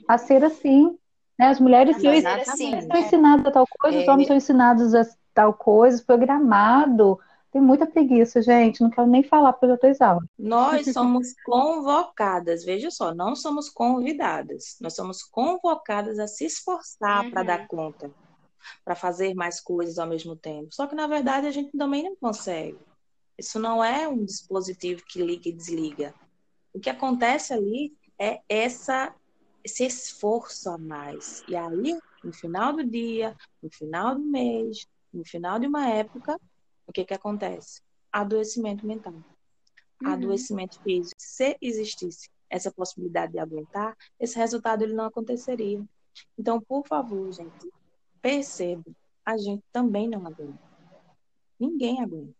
a 0.08 0.18
ser 0.18 0.44
assim. 0.44 0.96
Né? 1.38 1.46
As 1.48 1.60
mulheres 1.60 1.96
são, 2.00 2.10
assim, 2.10 2.70
são 2.80 2.88
né? 2.88 3.00
ensinadas 3.00 3.46
a 3.46 3.50
tal 3.50 3.66
coisa, 3.78 3.98
é... 3.98 4.02
os 4.02 4.08
homens 4.08 4.28
são 4.28 4.36
ensinados 4.36 4.94
a 4.94 5.06
tal 5.34 5.54
coisa, 5.54 6.02
programado. 6.06 7.18
Tem 7.52 7.60
muita 7.60 7.84
preguiça, 7.84 8.40
gente. 8.40 8.80
Não 8.80 8.90
quero 8.90 9.08
nem 9.08 9.24
falar 9.24 9.52
porque 9.52 9.66
eu 9.66 9.74
estou 9.74 9.90
exausta. 9.90 10.24
Nós 10.38 10.92
somos 10.92 11.34
convocadas, 11.44 12.64
veja 12.64 12.92
só, 12.92 13.12
não 13.12 13.34
somos 13.34 13.68
convidadas. 13.68 14.76
Nós 14.80 14.94
somos 14.94 15.24
convocadas 15.24 16.20
a 16.20 16.28
se 16.28 16.44
esforçar 16.44 17.24
uhum. 17.24 17.30
para 17.32 17.42
dar 17.42 17.66
conta, 17.66 18.08
para 18.84 18.94
fazer 18.94 19.34
mais 19.34 19.60
coisas 19.60 19.98
ao 19.98 20.06
mesmo 20.06 20.36
tempo. 20.36 20.68
Só 20.70 20.86
que, 20.86 20.94
na 20.94 21.08
verdade, 21.08 21.48
a 21.48 21.50
gente 21.50 21.76
também 21.76 22.04
não 22.04 22.14
consegue. 22.14 22.78
Isso 23.40 23.58
não 23.58 23.82
é 23.82 24.06
um 24.06 24.22
dispositivo 24.22 25.02
que 25.02 25.22
liga 25.22 25.48
e 25.48 25.52
desliga. 25.52 26.14
O 26.74 26.78
que 26.78 26.90
acontece 26.90 27.54
ali 27.54 27.96
é 28.18 28.42
essa, 28.46 29.14
esse 29.64 29.82
esforço 29.86 30.68
a 30.68 30.76
mais. 30.76 31.42
E 31.48 31.56
aí, 31.56 31.98
no 32.22 32.34
final 32.34 32.74
do 32.74 32.84
dia, 32.84 33.34
no 33.62 33.70
final 33.70 34.14
do 34.14 34.20
mês, 34.20 34.86
no 35.10 35.24
final 35.24 35.58
de 35.58 35.66
uma 35.66 35.88
época, 35.88 36.38
o 36.86 36.92
que, 36.92 37.02
que 37.02 37.14
acontece? 37.14 37.80
Adoecimento 38.12 38.86
mental. 38.86 39.14
Uhum. 39.14 40.10
Adoecimento 40.10 40.78
físico. 40.82 41.14
Se 41.16 41.56
existisse 41.62 42.28
essa 42.50 42.70
possibilidade 42.70 43.32
de 43.32 43.38
aguentar, 43.38 43.96
esse 44.18 44.36
resultado 44.36 44.82
ele 44.82 44.92
não 44.92 45.06
aconteceria. 45.06 45.82
Então, 46.38 46.60
por 46.60 46.86
favor, 46.86 47.32
gente, 47.32 47.72
perceba, 48.20 48.84
a 49.24 49.38
gente 49.38 49.64
também 49.72 50.06
não 50.06 50.26
aguenta. 50.26 50.60
Ninguém 51.58 52.02
aguenta. 52.02 52.39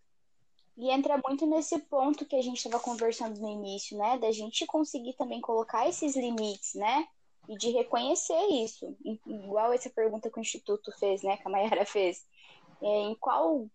E 0.81 0.91
entra 0.91 1.21
muito 1.23 1.47
nesse 1.47 1.79
ponto 1.79 2.25
que 2.25 2.35
a 2.35 2.41
gente 2.41 2.57
estava 2.57 2.83
conversando 2.83 3.39
no 3.39 3.51
início, 3.51 3.99
né? 3.99 4.17
Da 4.17 4.33
gente 4.33 4.65
conseguir 4.65 5.13
também 5.13 5.39
colocar 5.39 5.87
esses 5.87 6.17
limites, 6.17 6.75
né? 6.75 7.07
E 7.47 7.55
de 7.55 7.69
reconhecer 7.71 8.41
isso. 8.47 8.97
Igual 9.27 9.75
essa 9.75 9.91
pergunta 9.91 10.31
que 10.31 10.39
o 10.39 10.41
Instituto 10.41 10.91
fez, 10.99 11.23
né? 11.23 11.37
Que 11.37 11.47
a 11.47 11.51
Mayara 11.51 11.85
fez. 11.85 12.27
É, 12.81 12.87
em 12.87 13.15
qual 13.15 13.69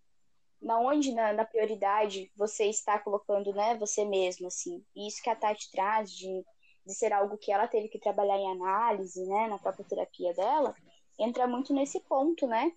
na 0.60 0.80
onde 0.80 1.14
na, 1.14 1.32
na, 1.32 1.46
prioridade 1.46 2.32
você 2.36 2.66
está 2.66 2.98
colocando, 2.98 3.54
né, 3.54 3.76
você 3.76 4.04
mesmo, 4.04 4.48
assim. 4.48 4.84
E 4.96 5.08
isso 5.08 5.22
que 5.22 5.30
a 5.30 5.36
Tati 5.36 5.70
traz 5.70 6.12
de, 6.12 6.44
de 6.84 6.94
ser 6.96 7.14
algo 7.14 7.38
que 7.38 7.52
ela 7.52 7.68
teve 7.68 7.88
que 7.88 8.00
trabalhar 8.00 8.38
em 8.40 8.52
análise, 8.52 9.24
né, 9.28 9.48
na 9.48 9.60
própria 9.60 9.86
terapia 9.86 10.34
dela, 10.34 10.74
entra 11.20 11.46
muito 11.46 11.72
nesse 11.72 12.00
ponto, 12.00 12.48
né, 12.48 12.72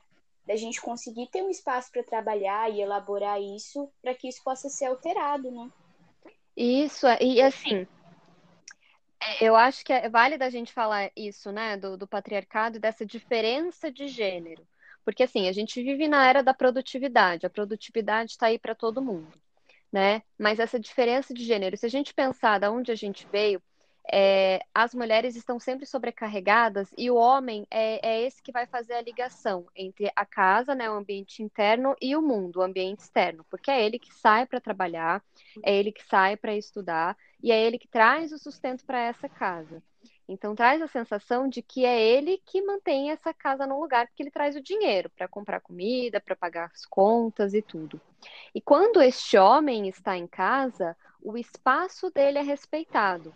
da 0.49 0.57
gente 0.57 0.81
conseguir 0.81 1.29
ter 1.31 1.43
um 1.43 1.51
espaço 1.51 1.93
para 1.93 2.03
trabalhar 2.03 2.71
e 2.73 2.81
elaborar 2.81 3.39
isso 3.39 3.93
para 4.01 4.15
que 4.15 4.27
isso 4.27 4.43
possa 4.43 4.71
ser 4.71 4.87
alterado, 4.87 5.51
né. 5.51 5.71
Isso, 6.57 7.07
e 7.21 7.41
assim, 7.43 7.87
é, 9.21 9.45
eu 9.47 9.55
acho 9.55 9.85
que 9.85 9.93
é 9.93 10.09
válido 10.09 10.43
a 10.43 10.49
gente 10.49 10.73
falar 10.73 11.13
isso, 11.15 11.53
né, 11.53 11.77
do, 11.77 11.99
do 11.99 12.09
patriarcado 12.09 12.79
e 12.79 12.81
dessa 12.81 13.05
diferença 13.05 13.93
de 13.93 14.09
gênero. 14.09 14.67
Porque 15.05 15.23
assim, 15.23 15.49
a 15.49 15.53
gente 15.53 15.83
vive 15.83 16.09
na 16.09 16.27
era 16.27 16.43
da 16.43 16.55
produtividade, 16.55 17.45
a 17.45 17.51
produtividade 17.51 18.31
está 18.31 18.47
aí 18.47 18.59
para 18.59 18.75
todo 18.75 19.03
mundo, 19.03 19.39
né? 19.93 20.23
Mas 20.39 20.59
essa 20.59 20.81
diferença 20.81 21.35
de 21.35 21.45
gênero, 21.45 21.77
se 21.77 21.85
a 21.85 21.91
gente 21.91 22.15
pensar 22.15 22.59
da 22.59 22.71
onde 22.71 22.91
a 22.91 22.95
gente 22.95 23.27
veio, 23.31 23.63
é, 24.11 24.61
as 24.75 24.95
mulheres 24.95 25.37
estão 25.37 25.61
sempre 25.61 25.85
sobrecarregadas 25.87 26.93
e 26.97 27.11
o 27.11 27.17
homem 27.17 27.67
é, 27.71 28.07
é, 28.07 28.23
esse 28.23 28.43
que 28.43 28.53
vai 28.53 28.67
fazer 28.67 28.95
a 28.95 29.03
ligação 29.03 29.67
entre 29.77 30.11
a 30.17 30.25
casa, 30.25 30.75
né, 30.75 30.91
o 30.91 30.95
ambiente 30.95 31.43
interno, 31.43 31.95
e 32.01 32.17
o 32.17 32.23
mundo, 32.23 32.57
o 32.61 32.63
ambiente 32.63 33.01
externo, 33.01 33.45
porque 33.51 33.71
é 33.71 33.85
ele 33.85 33.99
que 33.99 34.13
sai 34.15 34.47
para 34.47 34.61
trabalhar, 34.61 35.23
é 35.63 35.75
ele 35.75 35.93
que 35.93 36.05
sai 36.05 36.37
para 36.37 36.55
estudar 36.55 37.17
e 37.43 37.53
é 37.53 37.61
ele 37.61 37.79
que 37.79 37.89
traz 37.89 38.33
o 38.33 38.39
sustento 38.39 38.85
para 38.85 39.01
essa 39.01 39.29
casa. 39.29 39.83
Então 40.29 40.55
traz 40.55 40.83
a 40.83 40.87
sensação 40.87 41.49
de 41.49 41.63
que 41.63 41.87
é 41.87 42.01
ele 42.01 42.41
que 42.45 42.61
mantém 42.61 43.11
essa 43.11 43.33
casa 43.33 43.67
no 43.67 43.81
lugar, 43.81 44.07
porque 44.07 44.23
ele 44.23 44.31
traz 44.31 44.55
o 44.57 44.61
dinheiro 44.61 45.11
para 45.11 45.27
comprar 45.27 45.61
comida, 45.61 46.21
para 46.21 46.37
pagar 46.37 46.71
as 46.73 46.85
contas 46.85 47.55
e 47.55 47.63
tudo. 47.63 47.99
E 48.55 48.61
quando 48.61 49.01
este 49.01 49.39
homem 49.39 49.89
está 49.89 50.19
em 50.19 50.27
casa, 50.27 50.95
o 51.23 51.37
espaço 51.37 52.11
dele 52.11 52.39
é 52.39 52.43
respeitado. 52.43 53.35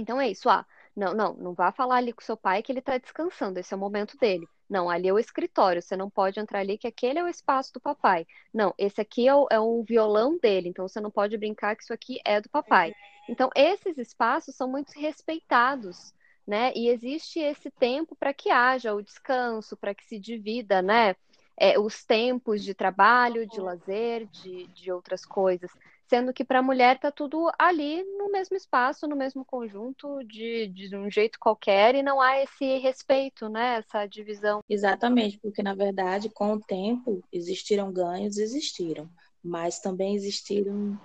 Então 0.00 0.20
é 0.20 0.28
isso, 0.28 0.48
ah, 0.48 0.66
não, 0.96 1.14
não, 1.14 1.34
não 1.34 1.54
vá 1.54 1.70
falar 1.72 1.96
ali 1.96 2.12
com 2.12 2.22
seu 2.22 2.36
pai 2.36 2.62
que 2.62 2.72
ele 2.72 2.80
está 2.80 2.98
descansando, 2.98 3.58
esse 3.58 3.72
é 3.72 3.76
o 3.76 3.80
momento 3.80 4.16
dele. 4.18 4.46
Não, 4.68 4.88
ali 4.88 5.08
é 5.08 5.12
o 5.12 5.18
escritório, 5.18 5.82
você 5.82 5.96
não 5.96 6.08
pode 6.08 6.38
entrar 6.38 6.60
ali 6.60 6.78
que 6.78 6.86
aquele 6.86 7.18
é 7.18 7.24
o 7.24 7.28
espaço 7.28 7.72
do 7.72 7.80
papai. 7.80 8.26
Não, 8.54 8.72
esse 8.78 9.00
aqui 9.00 9.26
é 9.26 9.34
o, 9.34 9.46
é 9.50 9.58
o 9.58 9.82
violão 9.82 10.38
dele, 10.38 10.68
então 10.68 10.86
você 10.86 11.00
não 11.00 11.10
pode 11.10 11.36
brincar 11.36 11.74
que 11.76 11.82
isso 11.82 11.92
aqui 11.92 12.20
é 12.24 12.40
do 12.40 12.48
papai. 12.48 12.94
Então, 13.28 13.50
esses 13.54 13.98
espaços 13.98 14.54
são 14.56 14.68
muito 14.68 14.92
respeitados, 14.98 16.12
né? 16.46 16.72
E 16.74 16.88
existe 16.88 17.38
esse 17.38 17.70
tempo 17.70 18.16
para 18.16 18.32
que 18.34 18.50
haja 18.50 18.94
o 18.94 19.02
descanso, 19.02 19.76
para 19.76 19.94
que 19.94 20.04
se 20.04 20.18
divida, 20.18 20.82
né? 20.82 21.14
É, 21.56 21.78
os 21.78 22.04
tempos 22.04 22.64
de 22.64 22.74
trabalho, 22.74 23.46
de 23.46 23.60
lazer, 23.60 24.26
de, 24.26 24.66
de 24.68 24.90
outras 24.90 25.24
coisas. 25.24 25.70
Sendo 26.10 26.32
que 26.32 26.44
para 26.44 26.58
a 26.58 26.62
mulher 26.62 26.96
está 26.96 27.12
tudo 27.12 27.48
ali 27.56 28.02
no 28.18 28.32
mesmo 28.32 28.56
espaço, 28.56 29.06
no 29.06 29.14
mesmo 29.14 29.44
conjunto, 29.44 30.24
de, 30.24 30.66
de 30.66 30.96
um 30.96 31.08
jeito 31.08 31.38
qualquer, 31.38 31.94
e 31.94 32.02
não 32.02 32.20
há 32.20 32.42
esse 32.42 32.78
respeito, 32.78 33.48
né? 33.48 33.76
Essa 33.76 34.06
divisão. 34.06 34.60
Exatamente, 34.68 35.38
porque 35.38 35.62
na 35.62 35.72
verdade, 35.72 36.28
com 36.28 36.54
o 36.54 36.60
tempo, 36.60 37.22
existiram 37.32 37.92
ganhos, 37.92 38.38
existiram, 38.38 39.08
mas 39.40 39.78
também 39.78 40.16
existiram 40.16 41.00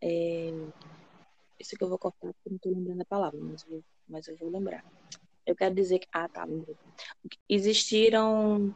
é, 0.00 0.50
isso 1.60 1.76
que 1.76 1.84
eu 1.84 1.88
vou 1.90 1.98
cortar 1.98 2.18
porque 2.32 2.48
não 2.48 2.56
estou 2.56 2.72
lembrando 2.72 3.02
a 3.02 3.04
palavra, 3.04 3.38
mas, 3.38 3.64
vou, 3.64 3.84
mas 4.08 4.26
eu 4.28 4.36
vou 4.38 4.48
lembrar. 4.48 4.82
Eu 5.44 5.54
quero 5.54 5.74
dizer 5.74 5.98
que. 5.98 6.08
Ah, 6.10 6.26
tá, 6.26 6.42
lembrei. 6.46 6.74
Existiram 7.46 8.74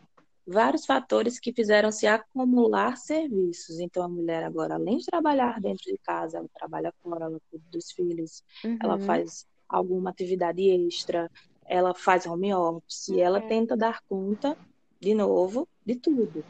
vários 0.50 0.84
fatores 0.84 1.38
que 1.38 1.52
fizeram 1.52 1.92
se 1.92 2.06
acumular 2.06 2.96
serviços. 2.96 3.78
Então, 3.78 4.02
a 4.02 4.08
mulher 4.08 4.42
agora, 4.42 4.74
além 4.74 4.98
de 4.98 5.06
trabalhar 5.06 5.60
dentro 5.60 5.84
de 5.84 5.96
casa, 5.98 6.38
ela 6.38 6.48
trabalha 6.52 6.92
fora, 7.02 7.26
ela 7.26 7.40
cuida 7.50 7.64
dos 7.70 7.92
filhos, 7.92 8.42
uhum. 8.64 8.78
ela 8.82 8.98
faz 8.98 9.46
alguma 9.68 10.10
atividade 10.10 10.62
extra, 10.68 11.30
ela 11.64 11.94
faz 11.94 12.26
home 12.26 12.52
office, 12.52 13.08
uhum. 13.08 13.20
ela 13.20 13.40
tenta 13.40 13.76
dar 13.76 14.02
conta, 14.08 14.56
de 15.00 15.14
novo, 15.14 15.68
de 15.86 15.94
tudo. 15.94 16.44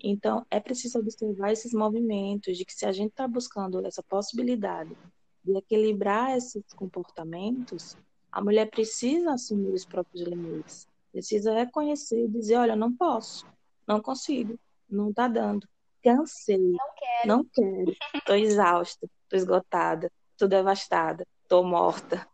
Então, 0.00 0.46
é 0.50 0.60
preciso 0.60 0.98
observar 0.98 1.52
esses 1.52 1.72
movimentos 1.72 2.56
de 2.56 2.64
que 2.64 2.72
se 2.72 2.86
a 2.86 2.92
gente 2.92 3.10
está 3.10 3.26
buscando 3.26 3.84
essa 3.84 4.02
possibilidade 4.02 4.96
de 5.42 5.56
equilibrar 5.56 6.36
esses 6.36 6.62
comportamentos, 6.76 7.96
a 8.30 8.42
mulher 8.42 8.70
precisa 8.70 9.32
assumir 9.32 9.72
os 9.72 9.84
próprios 9.84 10.28
limites, 10.28 10.86
precisa 11.12 11.54
reconhecer 11.54 12.24
e 12.24 12.28
dizer, 12.28 12.56
olha, 12.56 12.76
não 12.76 12.92
posso, 12.94 13.46
não 13.86 14.00
consigo, 14.00 14.58
não 14.88 15.10
está 15.10 15.28
dando, 15.28 15.66
cansei, 16.02 16.58
não 16.58 16.94
quero, 16.96 17.28
não 17.28 17.44
quero, 17.44 17.96
estou 18.14 18.36
exausta, 18.36 19.06
estou 19.24 19.36
esgotada, 19.36 20.10
estou 20.32 20.48
devastada, 20.48 21.26
estou 21.42 21.64
morta, 21.64 22.26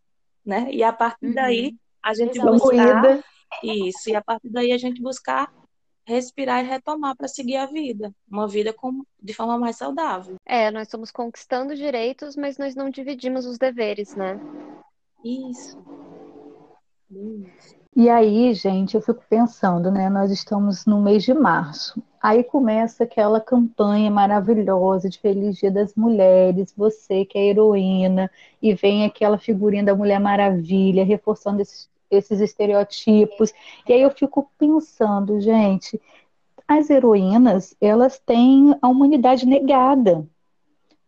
né? 0.44 0.68
E 0.70 0.82
a 0.82 0.92
partir 0.92 1.26
uhum. 1.26 1.34
daí 1.34 1.76
a 2.02 2.14
gente 2.14 2.38
buscar 2.38 3.24
isso, 3.62 4.10
e 4.10 4.16
a 4.16 4.22
partir 4.22 4.50
daí 4.50 4.72
a 4.72 4.78
gente 4.78 5.00
buscar 5.00 5.52
respirar 6.06 6.62
e 6.64 6.68
retomar 6.68 7.16
para 7.16 7.28
seguir 7.28 7.56
a 7.56 7.66
vida, 7.66 8.14
uma 8.28 8.46
vida 8.46 8.72
com, 8.72 9.04
de 9.20 9.32
forma 9.32 9.58
mais 9.58 9.76
saudável. 9.76 10.36
É, 10.44 10.70
nós 10.70 10.82
estamos 10.82 11.10
conquistando 11.10 11.74
direitos, 11.74 12.36
mas 12.36 12.58
nós 12.58 12.74
não 12.74 12.90
dividimos 12.90 13.46
os 13.46 13.58
deveres, 13.58 14.14
né? 14.14 14.38
Isso. 15.24 15.82
Isso. 17.10 17.83
E 17.96 18.08
aí, 18.10 18.52
gente, 18.54 18.94
eu 18.94 19.00
fico 19.00 19.22
pensando, 19.28 19.90
né? 19.90 20.10
Nós 20.10 20.30
estamos 20.30 20.84
no 20.84 21.00
mês 21.00 21.22
de 21.22 21.32
março. 21.32 22.02
Aí 22.20 22.42
começa 22.42 23.04
aquela 23.04 23.40
campanha 23.40 24.10
maravilhosa 24.10 25.08
de 25.08 25.18
Feliz 25.18 25.56
Dia 25.56 25.70
das 25.70 25.94
Mulheres, 25.94 26.74
você 26.76 27.24
que 27.24 27.38
é 27.38 27.46
heroína, 27.46 28.30
e 28.60 28.74
vem 28.74 29.04
aquela 29.04 29.38
figurinha 29.38 29.84
da 29.84 29.94
Mulher 29.94 30.18
Maravilha, 30.18 31.04
reforçando 31.04 31.62
esses 31.62 31.88
esses 32.10 32.40
estereotipos. 32.40 33.52
E 33.88 33.92
aí 33.92 34.02
eu 34.02 34.10
fico 34.10 34.50
pensando, 34.58 35.40
gente, 35.40 36.00
as 36.66 36.90
heroínas, 36.90 37.76
elas 37.80 38.18
têm 38.18 38.74
a 38.80 38.88
humanidade 38.88 39.46
negada, 39.46 40.26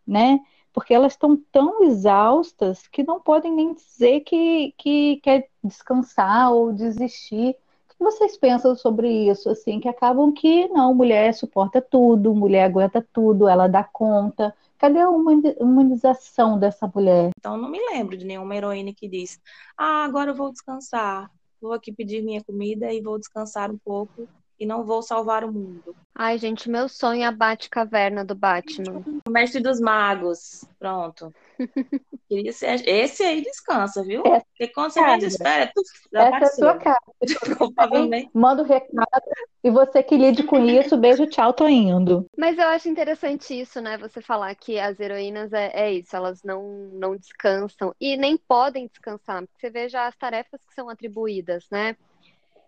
né? 0.05 0.39
Porque 0.77 0.93
elas 0.93 1.13
estão 1.13 1.35
tão 1.51 1.81
exaustas 1.85 2.87
que 2.87 3.01
não 3.01 3.19
podem 3.19 3.51
nem 3.51 3.73
dizer 3.73 4.19
que, 4.19 4.75
que 4.77 5.19
quer 5.23 5.49
descansar 5.63 6.53
ou 6.53 6.71
desistir. 6.71 7.55
O 7.85 7.89
que 7.89 8.03
vocês 8.03 8.37
pensam 8.37 8.75
sobre 8.75 9.09
isso? 9.27 9.49
Assim, 9.49 9.79
que 9.79 9.87
acabam 9.87 10.31
que 10.31 10.67
não, 10.67 10.93
mulher 10.93 11.33
suporta 11.33 11.81
tudo, 11.81 12.35
mulher 12.35 12.65
aguenta 12.65 13.03
tudo, 13.11 13.47
ela 13.47 13.67
dá 13.67 13.83
conta. 13.83 14.55
Cadê 14.77 14.99
a 14.99 15.09
humanização 15.09 16.59
dessa 16.59 16.87
mulher? 16.93 17.31
Então, 17.39 17.57
não 17.57 17.71
me 17.71 17.79
lembro 17.89 18.15
de 18.15 18.23
nenhuma 18.23 18.55
heroína 18.55 18.93
que 18.95 19.09
diz: 19.09 19.41
Ah, 19.75 20.05
agora 20.05 20.29
eu 20.29 20.35
vou 20.35 20.51
descansar, 20.51 21.31
vou 21.59 21.73
aqui 21.73 21.91
pedir 21.91 22.21
minha 22.21 22.43
comida 22.43 22.93
e 22.93 23.01
vou 23.01 23.17
descansar 23.17 23.71
um 23.71 23.79
pouco 23.79 24.29
e 24.59 24.65
não 24.65 24.83
vou 24.83 25.01
salvar 25.01 25.43
o 25.43 25.51
mundo. 25.51 25.95
Ai, 26.15 26.37
gente, 26.39 26.69
meu 26.69 26.89
sonho 26.89 27.21
é 27.21 27.25
a 27.25 27.31
Batcaverna 27.31 28.25
do 28.25 28.33
Batman. 28.33 29.03
O 29.27 29.29
mestre 29.29 29.61
dos 29.61 29.79
magos. 29.79 30.65
Pronto. 30.79 31.31
Queria 32.27 32.51
ser... 32.51 32.87
Esse 32.87 33.23
aí 33.23 33.41
descansa, 33.41 34.03
viu? 34.03 34.23
Porque 34.23 34.67
quando 34.73 34.91
você 34.91 35.01
menos 35.01 35.23
espera, 35.25 35.71
tu 35.73 35.81
já 36.11 36.27
Essa 36.27 36.37
é 36.37 36.43
a 36.43 36.47
sua 36.47 36.77
cara. 36.77 36.97
Provavelmente. 37.57 38.31
Manda 38.33 38.63
o 38.63 38.65
um 38.65 38.67
recado 38.67 39.23
e 39.63 39.69
você 39.69 40.01
que 40.01 40.17
lide 40.17 40.43
com 40.43 40.59
isso, 40.65 40.97
beijo, 40.97 41.27
tchau, 41.27 41.53
tô 41.53 41.67
indo. 41.67 42.25
Mas 42.37 42.57
eu 42.57 42.67
acho 42.67 42.89
interessante 42.89 43.59
isso, 43.59 43.81
né? 43.81 43.97
Você 43.97 44.21
falar 44.21 44.55
que 44.55 44.79
as 44.79 44.99
heroínas 44.99 45.53
é, 45.53 45.71
é 45.73 45.93
isso, 45.93 46.15
elas 46.15 46.41
não, 46.41 46.89
não 46.93 47.15
descansam 47.15 47.93
e 47.99 48.17
nem 48.17 48.37
podem 48.37 48.87
descansar. 48.87 49.41
Porque 49.41 49.59
você 49.59 49.69
veja 49.69 50.07
as 50.07 50.15
tarefas 50.15 50.59
que 50.67 50.73
são 50.73 50.89
atribuídas, 50.89 51.65
né? 51.69 51.95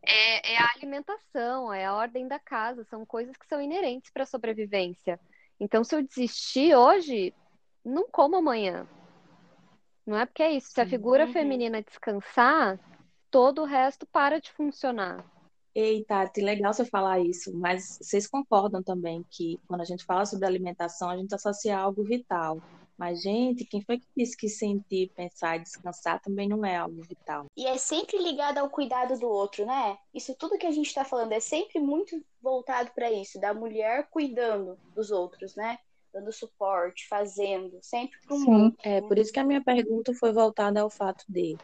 É, 0.03 0.53
é 0.53 0.57
a 0.57 0.71
alimentação, 0.75 1.73
é 1.73 1.85
a 1.85 1.93
ordem 1.93 2.27
da 2.27 2.39
casa, 2.39 2.83
são 2.85 3.05
coisas 3.05 3.35
que 3.37 3.47
são 3.47 3.61
inerentes 3.61 4.11
para 4.11 4.23
a 4.23 4.27
sobrevivência. 4.27 5.19
Então, 5.59 5.83
se 5.83 5.95
eu 5.95 6.01
desistir 6.01 6.75
hoje, 6.75 7.33
não 7.83 8.07
como 8.09 8.37
amanhã. 8.37 8.87
Não 10.05 10.17
é 10.17 10.25
porque 10.25 10.43
é 10.43 10.51
isso. 10.53 10.71
Se 10.71 10.81
a 10.81 10.87
figura 10.87 11.25
uhum. 11.25 11.33
feminina 11.33 11.83
descansar, 11.83 12.79
todo 13.29 13.61
o 13.61 13.65
resto 13.65 14.07
para 14.07 14.39
de 14.39 14.51
funcionar. 14.51 15.23
Eita, 15.75 16.27
que 16.29 16.41
legal 16.41 16.73
você 16.73 16.83
falar 16.83 17.19
isso, 17.19 17.55
mas 17.55 17.99
vocês 18.01 18.27
concordam 18.27 18.81
também 18.81 19.23
que 19.29 19.59
quando 19.67 19.81
a 19.81 19.85
gente 19.85 20.03
fala 20.03 20.25
sobre 20.25 20.47
alimentação, 20.47 21.09
a 21.09 21.17
gente 21.17 21.33
associa 21.35 21.77
algo 21.77 22.03
vital. 22.03 22.59
Mas, 22.99 23.21
gente, 23.21 23.63
quem 23.63 23.81
foi 23.81 23.97
que 23.97 24.05
disse 24.15 24.35
que 24.35 24.49
sentir, 24.49 25.09
pensar 25.15 25.55
e 25.55 25.63
descansar 25.63 26.21
também 26.21 26.49
não 26.49 26.65
é 26.65 26.75
algo 26.75 27.01
vital? 27.01 27.45
E 27.55 27.65
é 27.65 27.77
sempre 27.77 28.17
ligado 28.17 28.57
ao 28.57 28.69
cuidado 28.69 29.17
do 29.17 29.25
outro, 29.25 29.65
né? 29.65 29.97
Isso 30.13 30.35
tudo 30.35 30.57
que 30.57 30.67
a 30.67 30.71
gente 30.71 30.87
está 30.87 31.05
falando 31.05 31.31
é 31.31 31.39
sempre 31.39 31.79
muito 31.79 32.21
voltado 32.41 32.91
para 32.93 33.09
isso, 33.09 33.39
da 33.39 33.53
mulher 33.53 34.09
cuidando 34.11 34.77
dos 34.93 35.11
outros, 35.11 35.55
né? 35.55 35.79
dando 36.11 36.33
suporte, 36.33 37.07
fazendo, 37.07 37.77
sempre 37.83 38.19
para 38.25 38.35
o 38.35 38.39
mundo. 38.39 38.75
É, 38.83 38.99
por 38.99 39.17
isso 39.17 39.31
que 39.31 39.39
a 39.39 39.43
minha 39.43 39.63
pergunta 39.63 40.11
foi 40.15 40.33
voltada 40.33 40.81
ao 40.81 40.89
fato 40.89 41.23
de 41.29 41.55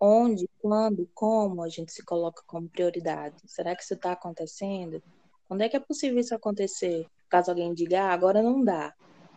onde, 0.00 0.48
quando, 0.62 1.06
como 1.14 1.62
a 1.62 1.68
gente 1.68 1.92
se 1.92 2.02
coloca 2.02 2.42
como 2.46 2.70
prioridade. 2.70 3.36
Será 3.44 3.76
que 3.76 3.82
isso 3.82 3.92
está 3.92 4.12
acontecendo? 4.12 5.02
Quando 5.46 5.60
é 5.60 5.68
que 5.68 5.76
é 5.76 5.80
possível 5.80 6.18
isso 6.18 6.34
acontecer? 6.34 7.06
Caso 7.28 7.50
alguém 7.50 7.74
diga, 7.74 8.04
ah, 8.04 8.12
agora 8.12 8.42
não 8.42 8.64
dá. 8.64 8.94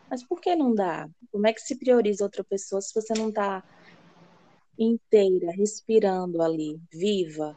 Mas 0.10 0.24
por 0.24 0.40
que 0.40 0.56
não 0.56 0.74
dá? 0.74 1.08
Como 1.32 1.48
é 1.48 1.54
que 1.54 1.62
se 1.62 1.76
prioriza 1.76 2.24
outra 2.24 2.44
pessoa 2.44 2.82
se 2.82 2.94
você 2.94 3.14
não 3.18 3.30
está 3.30 3.64
inteira, 4.78 5.52
respirando 5.52 6.42
ali, 6.42 6.80
viva? 6.92 7.56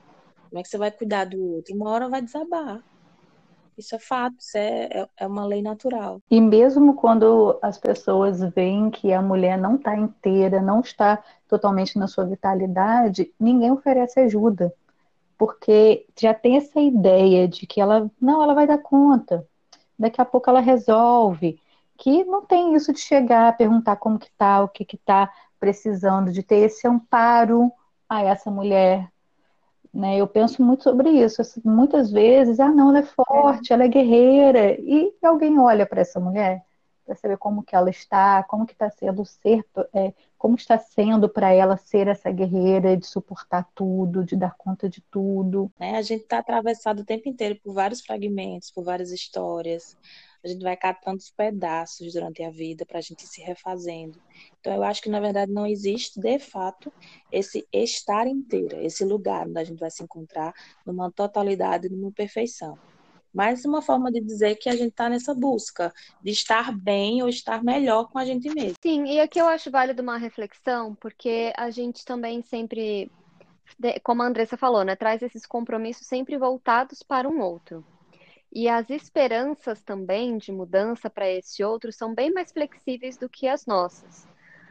Como 0.48 0.60
é 0.60 0.62
que 0.62 0.68
você 0.68 0.78
vai 0.78 0.90
cuidar 0.90 1.26
do 1.26 1.42
outro? 1.42 1.74
Uma 1.74 1.90
hora 1.90 2.08
vai 2.08 2.22
desabar. 2.22 2.82
Isso 3.76 3.94
é 3.94 3.98
fato, 3.98 4.36
isso 4.38 4.56
é, 4.56 4.84
é, 4.84 5.08
é 5.18 5.26
uma 5.26 5.44
lei 5.44 5.60
natural. 5.60 6.20
E 6.30 6.40
mesmo 6.40 6.94
quando 6.94 7.58
as 7.60 7.76
pessoas 7.76 8.40
veem 8.54 8.90
que 8.90 9.12
a 9.12 9.20
mulher 9.20 9.58
não 9.58 9.76
está 9.76 9.94
inteira, 9.94 10.62
não 10.62 10.80
está 10.80 11.22
totalmente 11.46 11.98
na 11.98 12.06
sua 12.06 12.24
vitalidade, 12.24 13.30
ninguém 13.38 13.70
oferece 13.70 14.18
ajuda. 14.20 14.72
Porque 15.36 16.06
já 16.18 16.32
tem 16.32 16.56
essa 16.56 16.80
ideia 16.80 17.46
de 17.46 17.66
que 17.66 17.78
ela, 17.78 18.10
não, 18.18 18.42
ela 18.42 18.54
vai 18.54 18.66
dar 18.66 18.78
conta. 18.78 19.46
Daqui 19.98 20.20
a 20.20 20.24
pouco 20.24 20.48
ela 20.48 20.60
resolve. 20.60 21.60
Que 21.98 22.24
não 22.24 22.44
tem 22.44 22.74
isso 22.74 22.92
de 22.92 23.00
chegar, 23.00 23.56
perguntar 23.56 23.96
como 23.96 24.18
que 24.18 24.30
tá, 24.32 24.62
o 24.62 24.68
que 24.68 24.84
que 24.84 24.96
tá 24.96 25.30
precisando, 25.58 26.32
de 26.32 26.42
ter 26.42 26.56
esse 26.56 26.86
amparo 26.86 27.72
a 28.08 28.22
essa 28.22 28.50
mulher 28.50 29.10
né? 29.96 30.18
Eu 30.18 30.28
penso 30.28 30.62
muito 30.62 30.84
sobre 30.84 31.10
isso. 31.10 31.40
Assim, 31.40 31.60
muitas 31.64 32.10
vezes, 32.10 32.60
ah, 32.60 32.70
não, 32.70 32.90
ela 32.90 32.98
é 32.98 33.02
forte, 33.02 33.72
ela 33.72 33.84
é 33.84 33.88
guerreira. 33.88 34.78
E 34.78 35.12
alguém 35.22 35.58
olha 35.58 35.86
para 35.86 36.02
essa 36.02 36.20
mulher 36.20 36.62
para 37.04 37.14
saber 37.14 37.38
como 37.38 37.62
que 37.62 37.74
ela 37.74 37.88
está, 37.88 38.42
como 38.42 38.66
que 38.66 38.72
está 38.72 38.90
sendo 38.90 39.24
ser, 39.24 39.64
é, 39.94 40.12
como 40.36 40.56
está 40.56 40.76
sendo 40.76 41.28
para 41.28 41.52
ela 41.52 41.76
ser 41.76 42.08
essa 42.08 42.32
guerreira 42.32 42.96
de 42.96 43.06
suportar 43.06 43.64
tudo, 43.76 44.24
de 44.24 44.34
dar 44.34 44.56
conta 44.58 44.88
de 44.88 45.00
tudo. 45.00 45.70
É, 45.78 45.96
a 45.96 46.02
gente 46.02 46.22
está 46.22 46.38
atravessado 46.38 47.00
o 47.00 47.04
tempo 47.04 47.28
inteiro 47.28 47.60
por 47.62 47.72
vários 47.72 48.00
fragmentos, 48.00 48.72
por 48.72 48.82
várias 48.82 49.12
histórias 49.12 49.96
a 50.46 50.50
gente 50.50 50.62
vai 50.62 50.76
catando 50.76 51.18
os 51.18 51.30
pedaços 51.30 52.12
durante 52.12 52.42
a 52.42 52.50
vida 52.50 52.86
para 52.86 52.98
a 52.98 53.02
gente 53.02 53.26
se 53.26 53.40
refazendo. 53.40 54.20
Então, 54.60 54.74
eu 54.74 54.82
acho 54.82 55.02
que, 55.02 55.08
na 55.08 55.20
verdade, 55.20 55.52
não 55.52 55.66
existe, 55.66 56.20
de 56.20 56.38
fato, 56.38 56.92
esse 57.30 57.66
estar 57.72 58.26
inteira, 58.26 58.82
esse 58.82 59.04
lugar 59.04 59.46
onde 59.46 59.58
a 59.58 59.64
gente 59.64 59.78
vai 59.78 59.90
se 59.90 60.02
encontrar 60.02 60.52
numa 60.84 61.10
totalidade, 61.10 61.88
numa 61.88 62.12
perfeição. 62.12 62.78
Mas 63.34 63.66
uma 63.66 63.82
forma 63.82 64.10
de 64.10 64.20
dizer 64.20 64.56
que 64.56 64.68
a 64.68 64.72
gente 64.72 64.92
está 64.92 65.10
nessa 65.10 65.34
busca 65.34 65.92
de 66.22 66.30
estar 66.30 66.74
bem 66.74 67.22
ou 67.22 67.28
estar 67.28 67.62
melhor 67.62 68.08
com 68.08 68.18
a 68.18 68.24
gente 68.24 68.48
mesmo. 68.48 68.76
Sim, 68.82 69.04
e 69.04 69.20
aqui 69.20 69.38
eu 69.38 69.46
acho 69.46 69.70
válido 69.70 70.00
uma 70.00 70.16
reflexão, 70.16 70.94
porque 70.94 71.52
a 71.54 71.68
gente 71.68 72.02
também 72.04 72.40
sempre, 72.40 73.10
como 74.02 74.22
a 74.22 74.26
Andressa 74.26 74.56
falou, 74.56 74.84
né, 74.84 74.96
traz 74.96 75.20
esses 75.20 75.44
compromissos 75.44 76.06
sempre 76.06 76.38
voltados 76.38 77.02
para 77.02 77.28
um 77.28 77.40
outro. 77.40 77.84
E 78.58 78.70
as 78.70 78.88
esperanças 78.88 79.82
também 79.82 80.38
de 80.38 80.50
mudança 80.50 81.10
para 81.10 81.28
esse 81.28 81.62
outro 81.62 81.92
são 81.92 82.14
bem 82.14 82.32
mais 82.32 82.50
flexíveis 82.50 83.18
do 83.18 83.28
que 83.28 83.46
as 83.46 83.66
nossas. 83.66 84.26